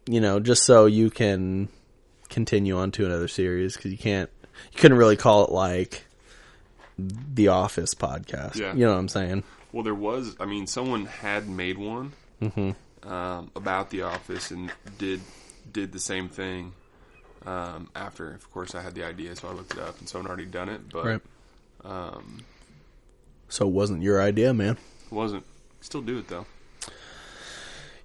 [0.07, 1.69] You know, just so you can
[2.29, 4.29] continue on to another series because you can't,
[4.71, 6.05] you couldn't really call it like
[6.97, 8.55] the Office podcast.
[8.55, 8.73] Yeah.
[8.73, 9.43] You know what I'm saying?
[9.71, 10.35] Well, there was.
[10.39, 13.11] I mean, someone had made one Mm-hmm.
[13.11, 15.19] um, about the office and did
[15.71, 16.71] did the same thing.
[17.45, 20.27] Um, after, of course, I had the idea, so I looked it up, and someone
[20.27, 21.21] already done it, but Right.
[21.85, 22.39] um,
[23.49, 24.77] So it wasn't your idea, man.
[25.05, 25.45] it wasn't.
[25.81, 26.45] Still do it though.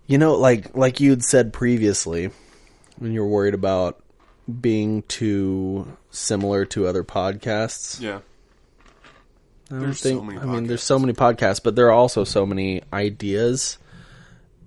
[0.07, 2.31] You know, like like you'd said previously,
[2.99, 4.03] when you're worried about
[4.61, 8.01] being too similar to other podcasts.
[8.01, 8.21] Yeah,
[9.71, 10.25] I don't There's so think.
[10.25, 13.79] many I mean, there's so many podcasts, but there are also so many ideas,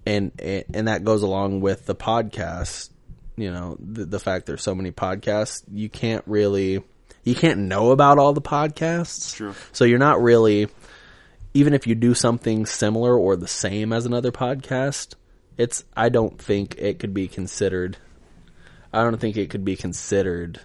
[0.05, 2.89] and and that goes along with the podcast.
[3.35, 6.81] You know, the, the fact there's so many podcasts, you can't really,
[7.23, 9.35] you can't know about all the podcasts.
[9.35, 9.53] True.
[9.71, 10.69] So you're not really,
[11.53, 15.13] even if you do something similar or the same as another podcast,
[15.57, 15.83] it's.
[15.95, 17.97] I don't think it could be considered.
[18.93, 20.59] I don't think it could be considered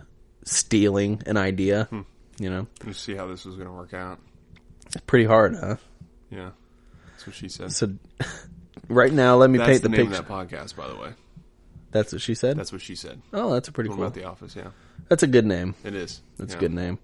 [0.44, 1.84] stealing an idea.
[1.84, 2.00] Hmm.
[2.38, 4.18] You know, Let's see how this was going to work out.
[4.86, 5.76] it's pretty hard, huh?
[6.30, 6.50] Yeah,
[7.10, 7.72] that's what she said.
[7.72, 7.92] So,
[8.88, 10.22] right now, let me That's paint the, the, name picture.
[10.22, 11.12] of that podcast, by the way.
[11.90, 12.56] That's what she said.
[12.56, 13.20] That's what she said.
[13.34, 13.98] oh, that's a pretty cool.
[13.98, 14.56] about the office.
[14.56, 14.68] Yeah,
[15.08, 15.74] That's a good name.
[15.84, 16.22] it is.
[16.38, 16.56] That's yeah.
[16.56, 16.98] a good name.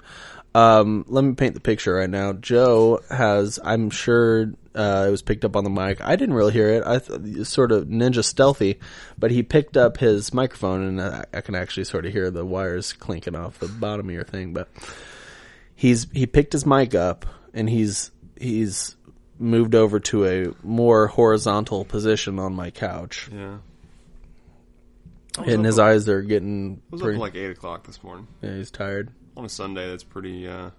[0.54, 2.32] Um, let me paint the picture right now.
[2.32, 6.00] Joe has, I'm sure, uh, it was picked up on the mic.
[6.00, 6.84] I didn't really hear it.
[6.86, 8.78] I th- sort of ninja stealthy,
[9.18, 12.44] but he picked up his microphone and I, I can actually sort of hear the
[12.46, 14.52] wires clinking off the bottom of your thing.
[14.54, 14.68] But
[15.74, 18.94] he's he picked his mic up and he's he's
[19.40, 23.58] moved over to a more horizontal position on my couch, Yeah,
[25.46, 27.16] and his eyes are getting I was pretty.
[27.16, 29.10] at like eight o'clock this morning yeah, he's tired.
[29.36, 29.88] on a Sunday.
[29.88, 30.46] That's pretty.
[30.48, 30.70] uh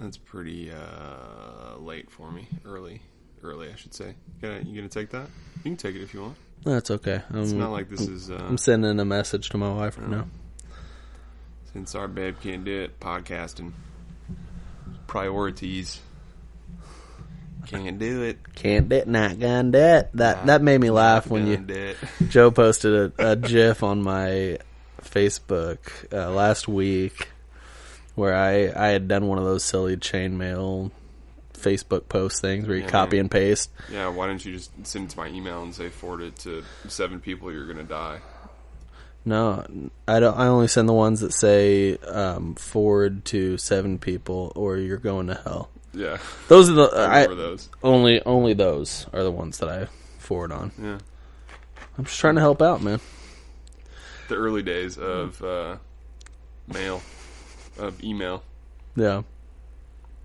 [0.00, 2.48] That's pretty uh late for me.
[2.64, 3.00] Early,
[3.42, 4.14] early, I should say.
[4.42, 5.28] Gonna, you gonna take that?
[5.58, 6.36] You can take it if you want.
[6.64, 7.22] That's okay.
[7.34, 10.08] It's Um, not like this is uh, I'm sending a message to my wife right
[10.08, 10.26] now.
[11.72, 12.98] since our babe can't do it.
[13.00, 13.72] Podcasting
[15.06, 16.00] priorities.
[17.66, 18.38] Can't do it.
[18.54, 20.10] Can't do it, not gonna do it.
[20.14, 21.96] That that made me laugh when you Gonna it.
[22.28, 24.58] Joe posted a, a GIF on my
[25.02, 25.78] Facebook
[26.12, 27.28] uh, last week
[28.14, 30.90] where I I had done one of those silly chainmail
[31.54, 33.70] Facebook post things where you Yeah, copy and paste.
[33.90, 36.62] Yeah, why don't you just send it to my email and say forward it to
[36.88, 37.50] seven people?
[37.52, 38.20] You're gonna die.
[39.26, 39.64] No,
[40.06, 40.36] I don't.
[40.36, 45.28] I only send the ones that say um, forward to seven people or you're going
[45.28, 45.70] to hell.
[45.94, 47.70] Yeah, Those are the I I, those.
[47.82, 49.86] only only those are the ones that I
[50.18, 50.72] forward on.
[50.78, 50.98] Yeah,
[51.96, 53.00] I'm just trying to help out, man.
[54.28, 55.76] the early days of uh,
[56.66, 57.00] mail,
[57.78, 58.42] of email.
[58.96, 59.22] Yeah.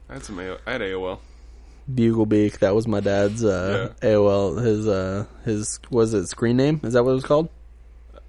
[0.10, 0.60] I had some AOL.
[0.66, 1.20] I had AOL.
[1.92, 2.60] Buglebeak.
[2.60, 4.64] That was my dad's uh, AOL.
[4.64, 6.80] His uh, his was it screen name?
[6.84, 7.50] Is that what it was called?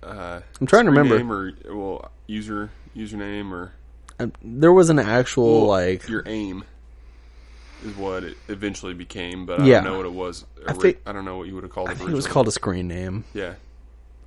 [0.02, 1.52] Uh, I'm trying to remember.
[1.68, 3.72] or well user username or
[4.18, 6.64] Um, there was an actual well, like your aim
[7.84, 9.80] is what it eventually became, but I Yeah.
[9.80, 10.44] don't know what it was.
[10.66, 11.98] I think- I don't know what you would have called I it.
[11.98, 13.54] think it was called a screen name, Yeah,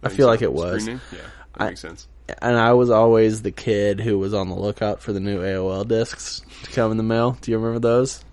[0.03, 0.81] I feel like it was.
[0.83, 1.01] Screen name?
[1.11, 1.19] Yeah,
[1.57, 2.07] that I- makes sense.
[2.41, 5.87] And I was always the kid who was on the lookout for the new AOL
[5.87, 7.37] discs to come in the mail.
[7.41, 8.23] Do you remember those?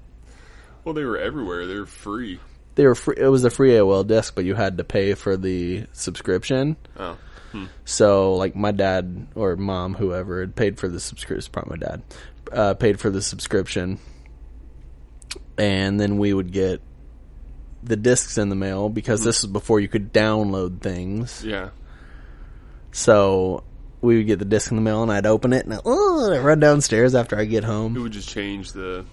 [0.84, 1.66] Well, they were everywhere.
[1.66, 2.40] They were free.
[2.76, 3.16] They were free.
[3.18, 6.76] It was a free AOL disc, but you had to pay for the subscription.
[6.98, 7.18] Oh,
[7.84, 11.50] So, like, my dad or mom, whoever, had paid for the subscription.
[11.52, 12.02] Probably my dad
[12.52, 13.98] uh, paid for the subscription,
[15.58, 16.80] and then we would get
[17.82, 21.44] the discs in the mail because this was before you could download things.
[21.44, 21.70] yeah.
[22.92, 23.64] So
[24.02, 26.32] we would get the disc in the mail, and I'd open it, and I, oh,
[26.32, 27.96] I'd run downstairs after I get home.
[27.96, 29.04] It would just change the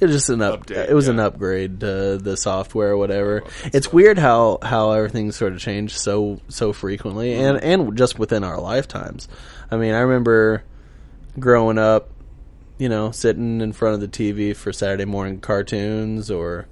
[0.00, 0.66] It was just an up.
[0.66, 3.42] Update, it was an upgrade to the software or whatever.
[3.62, 7.64] that It's weird how how everything sort of changed so so frequently Mm-hmm.
[7.64, 9.28] and and just within our lifetimes.
[9.70, 10.62] I mean, I remember
[11.38, 12.10] growing up,
[12.78, 16.66] you know, sitting in front of the TV for Saturday morning cartoons or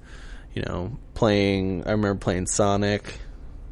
[0.53, 3.19] you know, playing I remember playing Sonic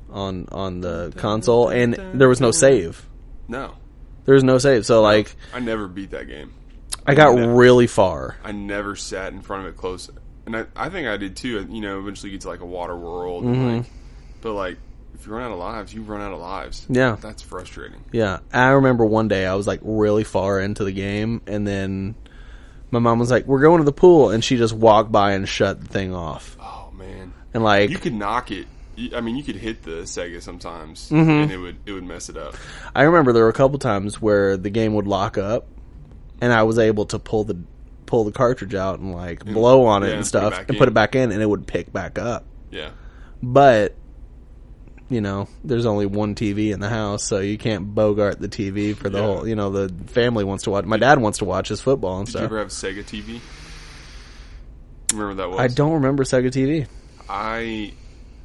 [0.10, 3.06] on on the console and there was no save.
[3.48, 3.74] No,
[4.26, 4.86] there's no save.
[4.86, 6.54] So like I never beat that game.
[7.06, 7.54] I got Never.
[7.56, 8.38] really far.
[8.44, 10.10] I never sat in front of it close,
[10.46, 11.66] and I, I think I did too.
[11.70, 13.54] You know, eventually get to like a water world, Mm-hmm.
[13.62, 13.86] and like,
[14.42, 14.78] but like
[15.16, 16.86] if you run out of lives, you run out of lives.
[16.90, 17.16] Yeah.
[17.20, 18.04] that's frustrating.
[18.12, 22.14] Yeah, I remember one day I was like really far into the game, and then
[22.92, 25.50] my mom was like, "We're going to the pool," and she just walked by and
[25.50, 26.56] shut the thing off.
[26.62, 28.68] Oh man, And like, you could knock it.
[29.16, 31.30] I mean, you could hit the Sega sometimes, Mm-hmm.
[31.30, 32.56] and it would it would mess it up.
[32.96, 35.68] I remember there were a couple times where the game would lock up,
[36.42, 37.58] and I was able to pull the
[38.06, 40.66] pull the cartridge out and like blow on it yeah, and and put it stuff,
[40.70, 42.46] and put it back in, and it would pick back up.
[42.70, 42.90] Yeah,
[43.42, 43.96] But
[45.10, 48.96] you know, there's only one TV in the house, so you can't bogart the TV
[48.96, 49.26] for the Yeah.
[49.26, 49.48] whole.
[49.48, 50.86] You know, the family wants to watch.
[50.86, 52.44] My dad wants to watch his football and stuff.
[52.44, 53.42] did you ever have Sega TV?
[55.14, 55.60] Remember that was?
[55.60, 56.88] I don't remember Sega TV.
[57.30, 57.92] I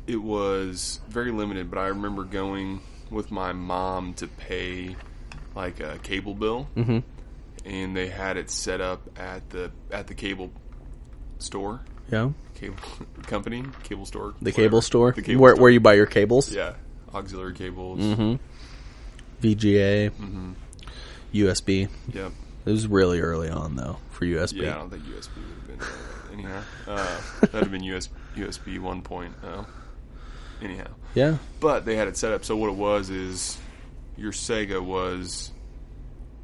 [0.07, 4.97] it was very limited, but I remember going with my mom to pay
[5.55, 6.99] like a cable bill, mm-hmm.
[7.65, 10.51] and they had it set up at the at the cable
[11.39, 12.31] store, Yeah.
[12.55, 12.77] cable
[13.27, 14.53] company, cable store, The whatever.
[14.63, 15.63] cable store, the cable where store.
[15.63, 16.75] where you buy your cables, yeah,
[17.15, 18.01] auxiliary cables.
[19.43, 20.53] VGA, Mm-hmm.
[21.35, 21.89] USB.
[22.15, 22.33] Yep.
[22.65, 24.63] It was really early on though for USB.
[24.63, 26.63] Yeah, I don't think USB would have been anyhow.
[26.87, 29.67] Uh, that'd have been US, USB 1.0.
[30.63, 30.89] Anyhow.
[31.15, 31.37] Yeah.
[31.61, 33.59] But they had it set up so what it was is
[34.17, 35.51] your Sega was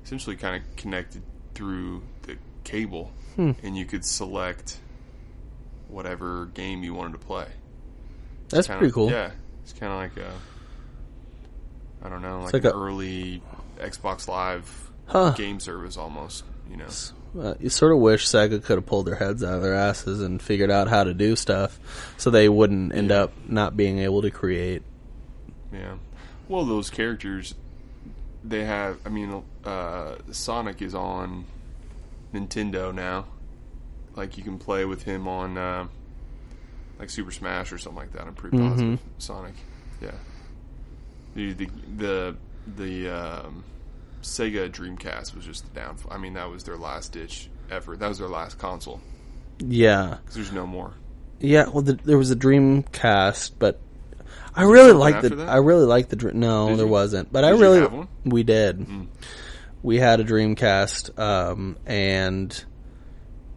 [0.04, 1.22] essentially kind of connected
[1.54, 3.52] through the cable, Hmm.
[3.62, 4.78] and you could select
[5.88, 7.46] whatever game you wanted to play.
[8.48, 9.10] That's Kinda- pretty cool.
[9.10, 9.30] Yeah,
[9.62, 10.32] it's kind of like a
[12.04, 13.42] I don't know, like, like an a- early
[13.78, 15.30] Xbox Live Huh.
[15.32, 16.44] game service almost.
[16.70, 16.88] You know,
[17.38, 20.20] Uh, you sort of wish Sega could have pulled their heads out of their asses
[20.20, 21.78] and figured out how to do stuff,
[22.18, 23.22] so they wouldn't end Yeah.
[23.24, 24.82] up not being able to create.
[25.72, 25.94] Yeah.
[26.48, 27.54] Well, those characters,
[28.44, 28.98] they have.
[29.06, 31.46] I mean, uh, Sonic is on
[32.34, 33.24] Nintendo now.
[34.14, 35.86] Like you can play with him on uh,
[36.98, 38.26] like Super Smash or something like that.
[38.26, 39.00] I'm pretty positive.
[39.16, 39.54] Sonic.
[40.02, 40.10] Yeah.
[41.34, 42.36] The the the,
[42.76, 43.64] the um,
[44.22, 46.12] Sega Dreamcast was just the downfall.
[46.12, 47.98] I mean, that was their last ditch effort.
[48.00, 49.00] That was their last console
[49.58, 50.18] Yeah.
[50.20, 50.94] because there's no more.
[51.40, 51.68] Yeah.
[51.68, 53.80] Well, the, there was a Dreamcast, but
[54.54, 55.34] I really something liked after the.
[55.36, 55.48] that?
[55.48, 56.32] I really liked the.
[56.32, 56.92] No, Did there you?
[56.92, 57.32] wasn't.
[57.32, 57.80] But I Did you really.
[57.80, 58.08] have one?
[58.26, 58.32] Mm.
[58.32, 58.86] We did.
[59.82, 62.64] We had a Dreamcast, um, and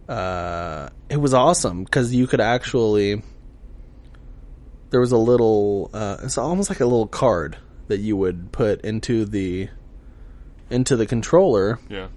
[0.10, 3.22] uh, it was awesome because you could actually.
[4.90, 5.90] There was a little.
[5.94, 9.70] Uh, it's almost like a little card that you would put into the
[10.70, 12.08] into the controller, Yeah.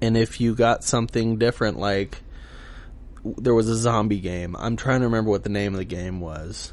[0.00, 2.22] and if you got something different, like
[3.24, 4.56] there was a zombie game.
[4.58, 6.72] I'm trying to remember what the name of the game was.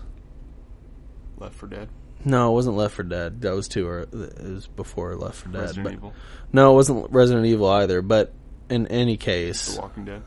[1.38, 1.90] Left 4 Dead.
[2.26, 3.42] No, it wasn't Left 4 Dead.
[3.42, 3.88] That was too.
[3.88, 5.62] Or It was before Left 4 Dead.
[5.62, 6.14] Resident but- Evil.
[6.52, 8.02] No, it wasn't Resident Evil either.
[8.02, 8.34] But
[8.70, 10.22] in any case, The Walking Dead.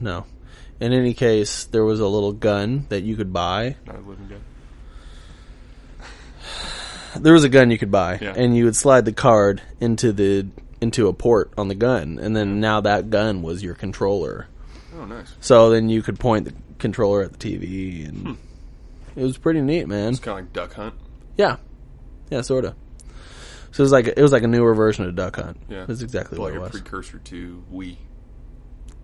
[0.00, 0.24] no.
[0.80, 3.76] In any case, there was a little gun that you could buy.
[3.86, 4.40] Of Living Dead.
[7.18, 8.34] There was a gun you could buy, Yeah.
[8.36, 10.46] and you would slide the card into the
[10.80, 14.46] into a port on the gun, and then now that gun was your controller.
[14.96, 15.34] Oh, nice.
[15.40, 18.34] So then you could point the controller at the TV, and hmm.
[19.14, 20.10] it was pretty neat, man.
[20.10, 20.94] It's kind of like Duck Hunt.
[21.36, 21.56] Yeah,
[22.30, 22.74] yeah, sort of.
[23.72, 25.58] So it was like it was like a newer version of Duck Hunt.
[25.68, 26.70] Yeah, that's exactly like what it a was.
[26.70, 27.96] precursor to Wii.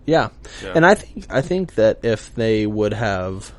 [0.05, 0.29] Yeah.
[0.61, 0.73] Yeah.
[0.75, 3.53] And I think I think that if they would have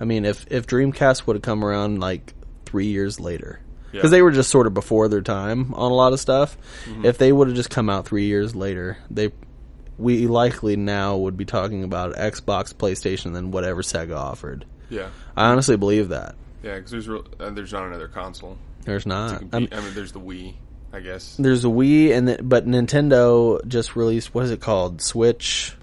[0.00, 2.34] I mean if if Dreamcast would have come around like
[2.72, 3.60] 3 years later
[3.92, 6.56] because they were just sort of before their time on a lot of stuff.
[6.86, 7.04] Mm-hmm.
[7.04, 9.30] If they would have just come out 3 years later, they
[9.98, 14.64] we likely now would be talking about Xbox, PlayStation, and then whatever Sega offered.
[14.88, 16.34] Yeah, I honestly believe that.
[16.62, 18.56] yeah, because there's real, uh, there's not another console.
[18.84, 19.38] There's not.
[19.40, 19.54] compete.
[19.54, 20.54] I mean, I mean, there's the Wii,
[20.94, 21.36] I guess.
[21.36, 25.02] there's a Wii, and the, but Nintendo just released what is it called?
[25.02, 25.76] Switch.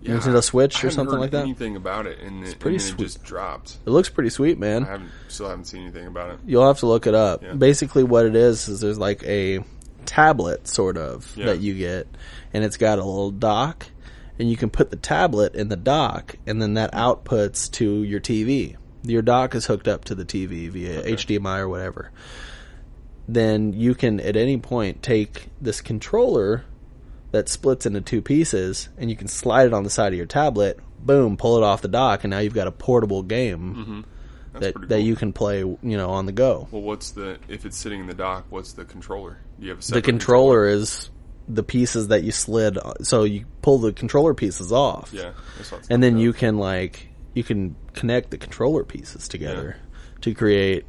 [0.00, 1.42] Yeah, Nintendo Switch or something like that?
[1.42, 2.20] Anything about it?
[2.20, 3.00] And it, pretty and sweet.
[3.00, 3.78] it just dropped.
[3.84, 4.84] It looks pretty sweet, man.
[4.84, 6.38] I haven't still haven't seen anything about it.
[6.46, 7.42] You'll have to look it up.
[7.42, 7.54] Yeah.
[7.54, 9.64] Basically, what it is is there's like a
[10.06, 11.46] tablet sort of Yeah.
[11.46, 12.06] that you get,
[12.54, 13.86] and it's got a little dock,
[14.38, 18.20] and you can put the tablet in the dock, and then that outputs to your
[18.20, 18.76] TV.
[19.02, 22.10] Your dock is hooked up to the TV via HDMI or whatever.
[23.28, 26.64] Then you can at any point take this controller,
[27.30, 30.26] that splits into two pieces, and you can slide it on the side of your
[30.26, 30.78] tablet.
[30.98, 34.00] Boom, pull it off the dock, and now you've got a portable game mm-hmm.
[34.52, 36.68] That's that pretty that you can play, you know, on the go.
[36.70, 38.46] Well, what's the if it's sitting in the dock?
[38.50, 39.38] What's the controller?
[39.58, 41.10] Do you have a The separate controller is
[41.48, 45.10] the pieces that you slid, so you pull the controller pieces off.
[45.12, 49.28] Yeah, that's what it's and then you can like you can connect the controller pieces
[49.28, 49.76] together
[50.22, 50.84] to create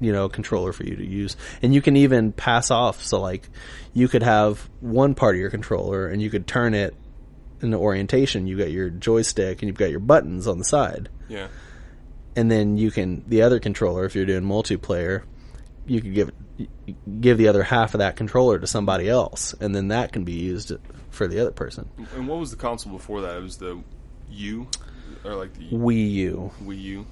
[0.00, 1.36] you know controller for you to use.
[1.62, 3.48] And you can even pass off so like
[3.94, 6.94] you could have one part of your controller and you could turn it
[7.60, 8.46] in the orientation.
[8.46, 11.08] You got your joystick and you've got your buttons on the side.
[11.28, 11.48] Yeah.
[12.36, 15.24] and then you can the other controller if you're doing multiplayer
[15.86, 16.30] you could give
[17.20, 20.32] give the other half of that controller to somebody else and then that can be
[20.32, 20.72] used
[21.10, 21.88] for the other person.
[22.14, 23.36] And what was the console before that?
[23.36, 23.82] It was the
[24.30, 24.68] U,
[25.24, 26.50] or like the Wii U.
[26.62, 27.06] Wii U,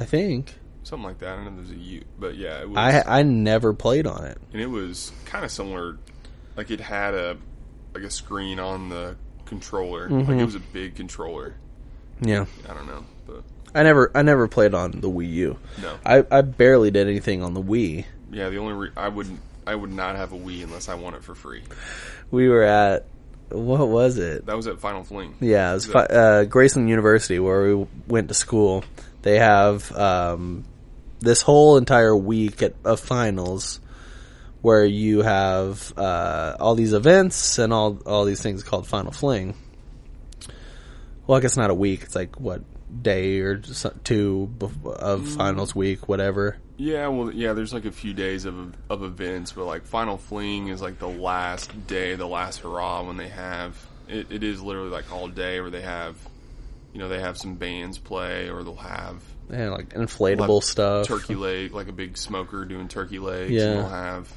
[0.00, 1.30] I think something like that.
[1.30, 1.60] I don't know.
[1.62, 2.76] if There's a U, but yeah, it was.
[2.78, 4.38] I I never played on it.
[4.52, 5.98] and it was kind of similar.
[6.56, 7.36] Like it had a
[7.94, 9.16] like a screen on the
[9.46, 10.08] controller.
[10.08, 10.30] Mm-hmm.
[10.30, 11.54] Like it was a big controller.
[12.20, 13.42] Yeah, I don't know, but
[13.74, 15.58] I never I never played on the Wii U.
[15.82, 15.98] no.
[16.04, 18.04] I I barely did anything on the Wii.
[18.32, 19.28] Yeah, the only re- I would
[19.66, 21.62] I would not have a Wii unless I want it for free.
[22.30, 23.06] We were at
[23.50, 24.46] what was it?
[24.46, 25.34] That was at Final Fling.
[25.40, 28.82] Yeah, it was fi- uh, Graceland University where we went to school.
[29.22, 30.64] They have um,
[31.20, 33.80] this whole entire week at, of finals
[34.62, 39.54] where you have uh, all these events and all all these things called Final Fling.
[41.26, 42.02] Well, I guess not a week.
[42.02, 42.62] It's like what
[43.02, 43.58] day or
[44.04, 44.50] two
[44.84, 46.56] of finals week, whatever.
[46.76, 47.52] Yeah, well, yeah.
[47.52, 51.08] There's like a few days of of events, but like Final Fling is like the
[51.08, 54.30] last day, the last hurrah when they have it.
[54.30, 56.16] It is literally like all day where they have,
[56.96, 61.06] you know, they have some bands play, or they'll have And like inflatable stuff.
[61.06, 63.50] turkey leg, like a big smoker doing turkey legs.
[63.52, 63.64] Yeah.
[63.64, 64.32] and they'll have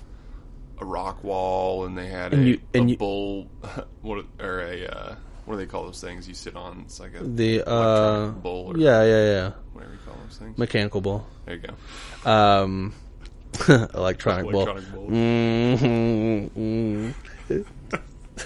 [0.79, 3.47] a rock wall, and they had And a, you- and a you- bull,
[4.01, 6.81] what or a uh, what do they call those things you sit on?
[6.85, 10.57] It's like a The uh, bull, or yeah, yeah, yeah, whatever you call those things.
[10.57, 11.61] mechanical bull, There you
[12.25, 12.29] go.
[12.29, 12.93] um,
[13.93, 14.47] electronic.
[14.53, 15.07] Electronic bull.
[15.07, 16.49] Mhm,
[17.47, 17.65] mhm.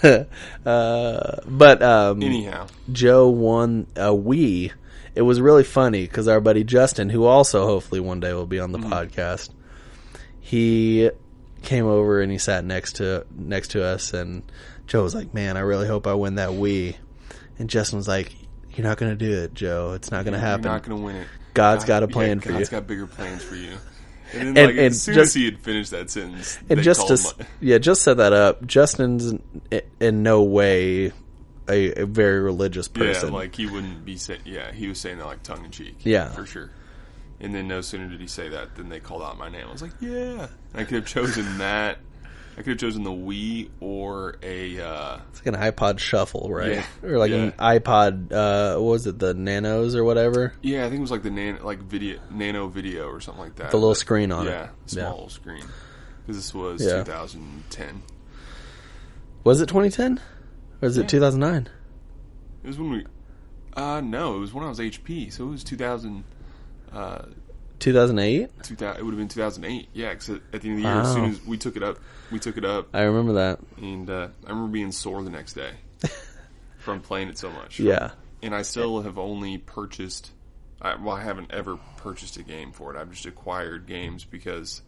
[0.66, 4.72] uh, but um, Anyhow, Joe won a Wii.
[5.16, 8.60] It was really funny because our buddy Justin, who also hopefully one day will be
[8.60, 9.50] on the podcast,
[10.40, 11.12] he
[11.62, 14.44] came over and he sat next to next to us, and
[14.88, 16.96] Joe was like, "Man, I really hope I win that Wii."
[17.60, 18.34] And Justin was like,
[18.76, 19.94] "You're not going to do it, Joe.
[19.94, 20.64] It's not going to happen.
[20.64, 21.28] You're not going to win it.
[21.54, 23.78] God's got a yeah, plan for God's you." God's got bigger plans for you.
[24.34, 26.82] And then, And- like, and as soon just- as he had finished that sentence, And
[26.82, 28.66] just to a- yeah, just set that up.
[28.66, 29.42] Justin's in,
[30.00, 31.12] in no way
[31.70, 33.30] a, a very religious person.
[33.30, 34.42] yeah, like he wouldn't be saying.
[34.46, 35.98] Yeah, he was saying that like tongue in cheek.
[36.04, 36.30] Yeah.
[36.30, 36.70] for sure.
[37.40, 39.66] And then no sooner did he say that, than they called out my name.
[39.68, 40.48] I was like, yeah.
[40.74, 42.00] I could have chosen that.
[42.54, 44.80] I could have chosen the Wii or a.
[44.80, 46.74] Uh, It's like an iPod Shuffle, right?
[46.74, 46.86] Yeah.
[47.04, 48.32] Or like an iPod.
[48.32, 49.18] Uh, what was it?
[49.20, 50.54] The Nanos or whatever.
[50.62, 53.56] yeah, I think it was like the nan- like video nano video or something like
[53.56, 53.72] that.
[53.72, 54.52] The little But- screen on it.
[54.52, 55.10] yeah, small Yeah.
[55.12, 55.64] little screen.
[56.22, 57.04] Because this was Yeah.
[57.04, 58.04] 2010.
[59.44, 60.18] Was it 2010?
[60.82, 61.68] Or was it 2009?
[62.64, 63.06] It was when we.
[63.76, 66.24] Uh, no, it was when I was HP, so it was 2000.
[66.94, 67.24] Uh,
[67.84, 68.50] 2008?
[68.64, 69.90] 2000 it would have been 2008.
[69.94, 72.00] Yeah, because at the end of the year, as soon as we took it up,
[72.32, 73.60] we took it up, I remember that.
[73.78, 75.72] and uh, I remember being sore the next day
[76.80, 77.80] from playing it so much.
[77.80, 78.12] Yeah.
[78.42, 80.32] and I still have only purchased.
[80.82, 83.00] I, well, I haven't ever purchased a game for it.
[83.00, 84.82] I've just acquired games because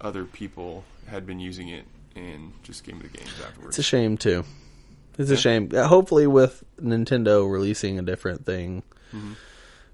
[0.00, 1.84] other people had been using it
[2.16, 3.78] and just gave me the games afterwards.
[3.78, 4.44] It's a shame too.
[5.18, 5.70] It's a shame.
[5.74, 8.82] Uh, Hopefully, with Nintendo releasing a different thing,
[9.14, 9.32] Mm-hmm.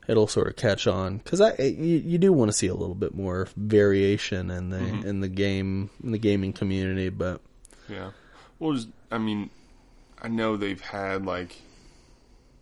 [0.09, 1.18] It'll sort of catch on.
[1.18, 4.78] Because I, you, you do want to see a little bit more variation in the
[4.78, 5.07] Mm-hmm.
[5.09, 7.09] in the game in the gaming community.
[7.09, 7.40] But
[7.88, 8.11] Yeah.
[8.59, 9.50] Well, just, I mean,
[10.22, 11.57] I know they've had like,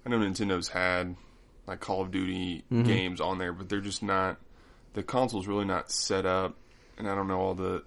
[0.05, 1.15] I know Nintendo's had
[1.67, 4.37] like Call of Duty games on there, but they're just not.
[4.95, 6.55] The console's really not set up,
[6.99, 7.83] and I don't know all the,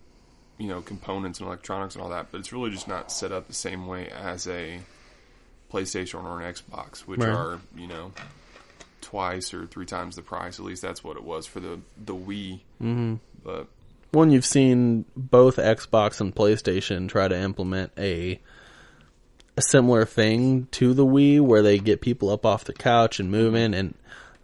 [0.58, 3.48] you know, components and electronics and all that, but it's really just not set up
[3.48, 4.80] the same way as a
[5.72, 7.30] PlayStation or an Xbox, which Right.
[7.30, 8.12] are you know
[9.02, 10.60] twice or three times the price.
[10.60, 12.60] At least that's what it was for the the Wii.
[12.82, 13.16] Mm-hmm.
[13.44, 13.68] But
[14.12, 18.40] one you've seen both Xbox and PlayStation try to implement a
[19.58, 23.32] a similar thing to the Wii where they get people up off the couch and
[23.32, 23.96] moving and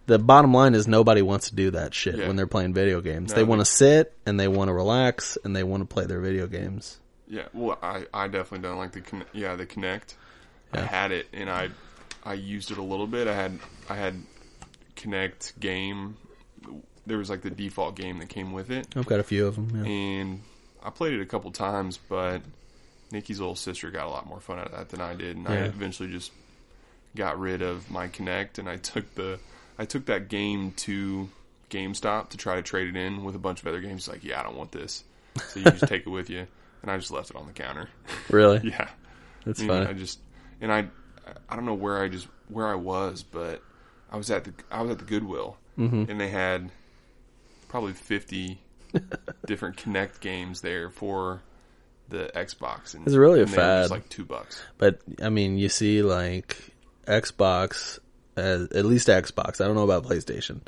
[0.06, 2.26] the bottom line is nobody wants to do that shit Yeah.
[2.26, 3.30] when they're playing video games.
[3.30, 6.04] No, they want to sit and they want to relax and they want to play
[6.04, 7.00] their video games.
[7.26, 10.14] Yeah, well, I, I definitely don't like the yeah the Kinect.
[10.72, 11.70] I had it and I
[12.24, 13.28] I used it a little bit.
[13.28, 14.22] I had I had
[14.96, 16.16] Kinect game.
[17.06, 19.56] There was like the default game that came with it, I've got a few of
[19.56, 19.84] them.
[19.84, 19.90] Yeah.
[19.90, 20.40] and
[20.82, 22.40] I played it a couple times, but
[23.12, 25.46] Nikki's little sister got a lot more fun out of that than I did, and
[25.46, 26.32] I eventually just
[27.14, 29.38] got rid of my Kinect, and I took the
[29.78, 31.28] I took that game to
[31.70, 34.08] GameStop to try to trade it in with a bunch of other games.
[34.08, 35.04] Like, yeah, I don't want this,
[35.48, 36.46] so you just take it with you,
[36.82, 37.88] and I just left it on the counter.
[38.30, 38.60] Really?
[38.70, 38.88] Yeah,
[39.44, 39.86] That's I mean, funny.
[39.86, 40.18] I just
[40.60, 40.86] and I
[41.50, 43.62] I don't know where I just where I was, but
[44.14, 46.08] I was at the I was at the Goodwill, Mm-hmm.
[46.08, 46.70] and they had
[47.68, 48.60] probably fifty
[49.46, 51.42] different Kinect games there for
[52.10, 52.94] the Xbox.
[52.94, 53.90] And It's really a and they were just fad.
[53.90, 54.62] like two bucks.
[54.78, 56.56] But I mean, you see, like
[57.08, 57.98] Xbox,
[58.36, 59.60] as, at least Xbox.
[59.60, 60.60] I don't know about PlayStation,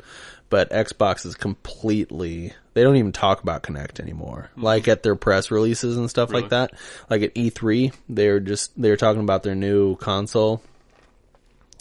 [0.49, 2.51] but Xbox is completely.
[2.73, 4.51] They don't even talk about Kinect anymore.
[4.57, 6.49] Like at their press releases and stuff like Mm-hmm.
[6.49, 6.73] That.
[7.09, 10.61] Like at E3, they're just they're talking about their new console.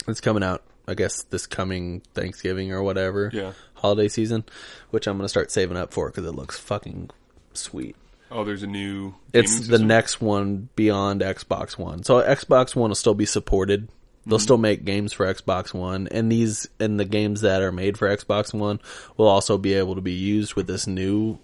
[0.06, 3.30] It's coming out, I guess, this coming Thanksgiving or whatever.
[3.32, 3.52] Yeah.
[3.74, 4.44] Holiday season,
[4.90, 7.10] which I'm gonna start saving up for because it looks fucking
[7.52, 7.96] sweet.
[8.30, 9.14] Oh, there's a new.
[9.32, 9.86] It's the system?
[9.86, 12.02] next one beyond Xbox One.
[12.02, 13.88] So Xbox One will still be supported.
[14.24, 14.42] They'll mm-hmm.
[14.42, 18.08] still make games for Xbox One, and these and the games that are made for
[18.08, 18.80] Xbox One
[19.16, 21.38] will also be able to be used with this new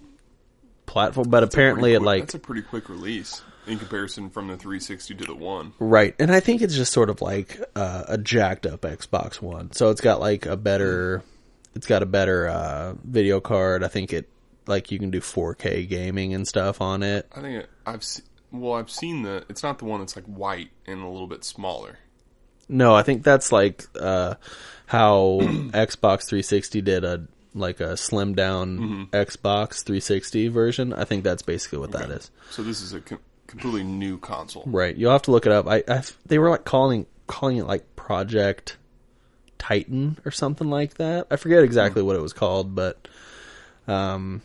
[0.86, 1.28] platform.
[1.30, 5.14] But That's apparently, it like that's a pretty quick release in comparison from the 360
[5.14, 5.72] to the one.
[5.78, 9.72] right, and I think it's just sort of like uh, a jacked up Xbox One.
[9.72, 11.22] So it's got like a better,
[11.74, 13.84] it's got a better uh, video card.
[13.84, 14.28] I think it
[14.66, 17.28] like you can do 4K gaming and stuff on it.
[17.34, 19.44] I think it, I've se- well, I've seen the.
[19.48, 21.98] It's not the one that's like white and a little bit smaller.
[22.68, 24.34] No, I think that's like uh,
[24.86, 30.92] how Xbox 360 did a like a slim down Xbox 360 version.
[30.92, 32.30] I think that's basically what that is.
[32.50, 33.18] So this is a com-
[33.52, 34.64] completely new console.
[34.66, 34.96] Right.
[34.96, 35.68] You'll have to look it up.
[35.68, 38.78] I, I they were like calling calling it like Project
[39.58, 41.26] Titan or something like that.
[41.30, 43.06] I forget exactly what it was called, but
[43.86, 44.42] um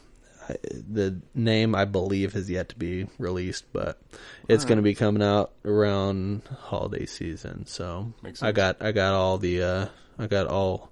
[0.71, 3.99] the name I believe has yet to be released, but
[4.47, 7.65] it's going to be coming out around holiday season.
[7.65, 9.87] So I got I got all the uh
[10.19, 10.91] I got all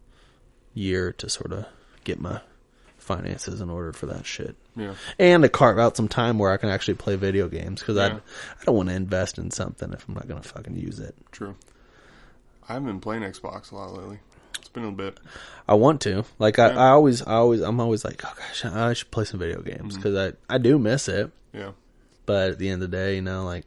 [0.73, 1.65] year to sort of
[2.03, 2.41] get my
[3.05, 4.95] finances in order for that shit Yeah.
[5.19, 8.07] and to carve out some time where I can actually play video games because I
[8.07, 8.19] Yeah.
[8.59, 11.15] I don't want to invest in something if I'm not going to fucking use it.
[11.31, 11.55] True.
[12.67, 14.19] I haven't been playing Xbox a lot lately.
[14.57, 15.19] It's been a bit.
[15.67, 16.79] I want to like I, Yeah.
[16.79, 19.69] I always I always I'm always like oh gosh I should play some video Mm-hmm.
[19.81, 20.15] games because
[20.49, 21.71] I I do miss it Yeah.
[22.25, 23.65] but at the end of the day you know like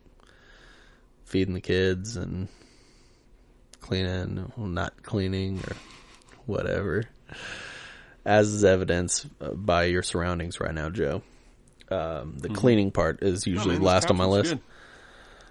[1.24, 2.49] feeding the kids and
[3.80, 5.76] cleaning well, not cleaning or
[6.47, 7.05] whatever
[8.24, 11.22] as is evidenced uh, by your surroundings right now Joe.
[11.90, 14.50] Um, the cleaning part is Oh, usually man, last on my list.
[14.52, 14.60] good.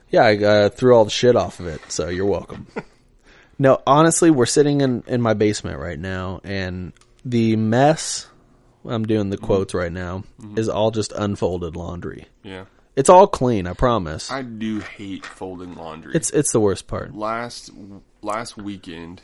[0.09, 2.67] Yeah, I uh, threw all the shit off of it, so you're welcome.
[3.59, 6.93] no, honestly, we're sitting in, in my basement right now, and
[7.25, 8.27] the mess,
[8.85, 10.23] I'm doing the quotes right now,
[10.55, 12.25] is all just unfolded laundry.
[12.43, 12.65] Yeah.
[12.95, 14.31] It's all clean, I promise.
[14.31, 16.13] I do hate folding laundry.
[16.15, 17.13] it's it's the worst part.
[17.15, 17.69] last
[18.21, 19.21] last weekend.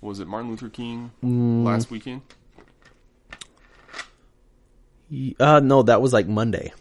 [0.00, 1.64] Was it Martin Luther King Mm.
[1.64, 2.22] last weekend?
[5.38, 6.72] Uh, no, that was like Monday.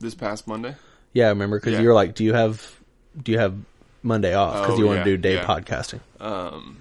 [0.00, 0.74] This past Monday?
[1.12, 1.80] Yeah, I remember because Yeah.
[1.82, 2.78] you were like, "Do you have
[3.20, 3.54] do you have
[4.02, 5.44] Monday off?" Because Oh, you want yeah, to do day yeah.
[5.46, 6.78] podcasting Um,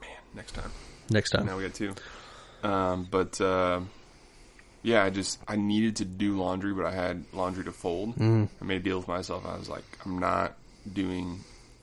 [0.00, 0.70] man, next time.
[1.10, 1.46] next time.
[1.46, 1.94] Now we got two.
[2.62, 3.80] Um, but uh,
[4.82, 8.16] yeah, I just I needed to do laundry, but I had laundry to fold.
[8.16, 8.48] Mm.
[8.60, 9.46] I made a deal with myself.
[9.46, 10.54] I was like, I'm not
[10.92, 11.40] doing,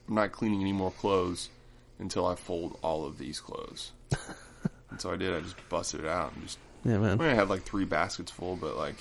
[0.08, 1.50] I'm not cleaning any more clothes
[1.98, 3.92] until I fold all of these clothes.
[4.92, 5.34] and so I did.
[5.34, 6.60] I just busted it out and just.
[6.84, 7.18] Yeah, I man.
[7.18, 8.96] mean, I had like three baskets full, but like.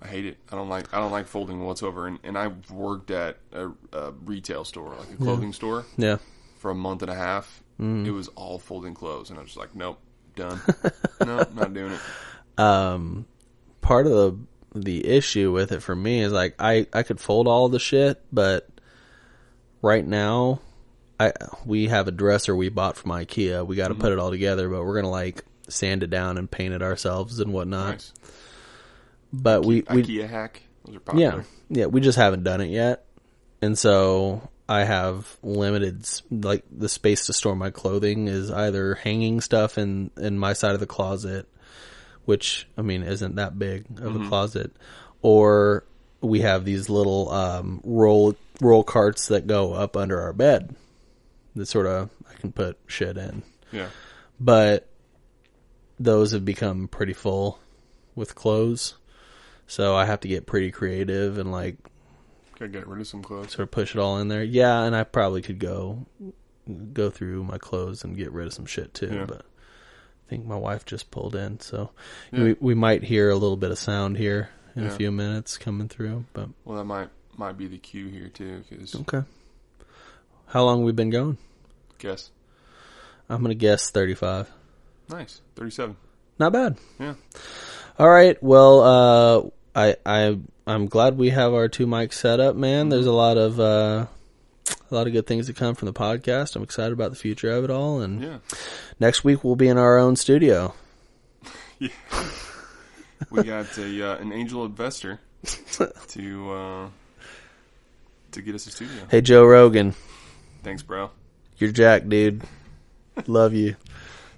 [0.00, 0.36] I hate it.
[0.50, 2.08] I don't like I don't like folding whatsoever.
[2.08, 6.16] And, and I worked at a, a retail store, like a clothing store, Yeah.
[6.58, 7.62] for a month and a half.
[7.80, 8.04] Mm.
[8.04, 9.98] It was all folding clothes, and I was just like, nope,
[10.34, 10.60] done.
[11.20, 12.00] no, not doing it.
[12.60, 13.26] um
[13.80, 14.38] part of the
[14.80, 18.20] the issue with it for me is like I I could fold all the shit,
[18.32, 18.68] but
[19.82, 20.60] right now
[21.28, 21.32] I
[21.64, 23.66] we have a dresser we bought from IKEA.
[23.66, 24.00] We got to Mm-hmm.
[24.02, 27.38] put it all together, but we're gonna like sand it down and paint it ourselves
[27.40, 27.90] and whatnot.
[27.90, 28.12] Nice.
[29.32, 30.62] But we we IKEA hack.
[30.84, 33.04] Those are yeah yeah we just haven't done it yet,
[33.60, 39.40] and so I have limited like the space to store my clothing is either hanging
[39.40, 41.46] stuff in in my side of the closet,
[42.24, 44.72] which I mean isn't that big of a closet,
[45.22, 45.84] or
[46.20, 50.74] we have these little um, roll roll carts that go up under our bed
[51.54, 53.42] that sort of I can put shit in,
[53.72, 53.88] Yeah.
[54.40, 54.88] but
[56.00, 57.58] those have become pretty full
[58.14, 58.94] with clothes.
[59.66, 61.76] So I have to get pretty creative and like
[62.58, 63.52] Gotta get rid of some clothes.
[63.52, 64.42] sort of push it all in there.
[64.42, 66.06] Yeah, and I probably could go
[66.92, 69.10] go through my clothes and get rid of some shit too.
[69.12, 69.24] Yeah.
[69.26, 71.90] But I think my wife just pulled in, so
[72.32, 75.88] we we might hear a little bit of sound here in a few minutes coming
[75.88, 76.24] through.
[76.32, 78.62] But Well, that might might be the cue here too.
[78.68, 79.22] Because okay,
[80.52, 81.38] how long we been going?
[81.98, 82.30] guess
[83.28, 84.50] I'm gonna guess 35.
[85.08, 85.96] nice thirty-seven.
[86.38, 86.76] Not bad.
[86.98, 87.14] Yeah.
[87.98, 88.40] All right.
[88.42, 92.88] Well, uh, I I I'm glad we have our two mics set up, man.
[92.88, 94.06] There's a lot of uh,
[94.90, 96.56] a lot of good things to come from the podcast.
[96.56, 98.38] I'm excited about the future of it all, and Yeah.
[98.98, 100.74] next week we'll be in our own studio.
[103.30, 105.20] We got a uh, an angel investor
[106.08, 106.88] to uh,
[108.32, 109.06] to get us a studio.
[109.10, 109.94] Hey, Joe Rogan,
[110.62, 111.10] Thanks, bro.
[111.58, 112.42] you're Jack, dude.
[113.26, 113.76] Love you.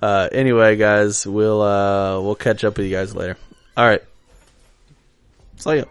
[0.01, 3.37] Uh, anyway, guys, we'll uh, we'll catch up with you guys later.
[3.77, 4.03] All right.
[5.57, 5.85] See ya.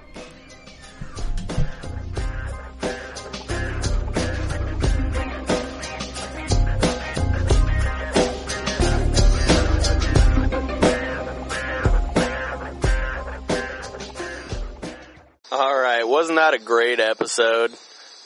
[15.52, 17.72] All right, wasn't that a great episode?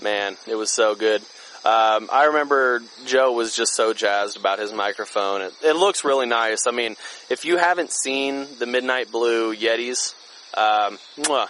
[0.02, 1.22] Man, it was so good.
[1.68, 5.42] Um, I remember Joe was just so jazzed about his microphone.
[5.42, 6.66] It, it looks really nice.
[6.66, 6.96] I mean,
[7.30, 10.16] if you haven't seen the Midnight Blue Yetis,
[10.56, 10.98] um,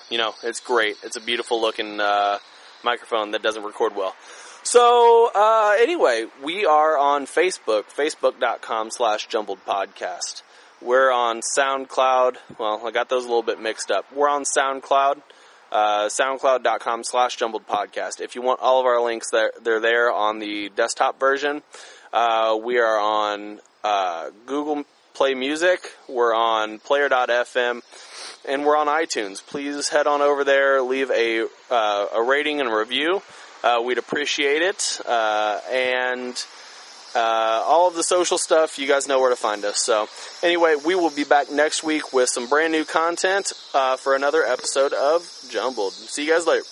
[0.09, 0.95] you know, it's great.
[1.03, 2.39] It's a beautiful looking uh,
[2.83, 4.15] microphone that doesn't record well.
[4.63, 10.41] So, uh, anyway, we are on Facebook, facebook.com slash jumbled podcast.
[10.81, 12.37] We're on SoundCloud.
[12.57, 14.11] Well, I got those a little bit mixed up.
[14.11, 15.21] We're on SoundCloud,
[15.71, 18.21] uh, soundcloud.com slash jumbled podcast.
[18.21, 21.61] If you want all of our links, they're, they're there on the desktop version.
[22.13, 25.79] Uh, we are on uh, Google Play Music.
[26.07, 27.81] We're on player.fm.
[28.47, 29.45] And we're on iTunes.
[29.45, 33.21] Please head on over there, leave a, uh, a rating and a review.
[33.63, 35.01] Uh, we'd appreciate it.
[35.05, 36.45] Uh, and
[37.15, 39.83] uh, all of the social stuff, you guys know where to find us.
[39.83, 40.07] So,
[40.43, 44.43] anyway, we will be back next week with some brand new content uh, for another
[44.43, 45.93] episode of Jumbled.
[45.93, 46.63] See you guys later.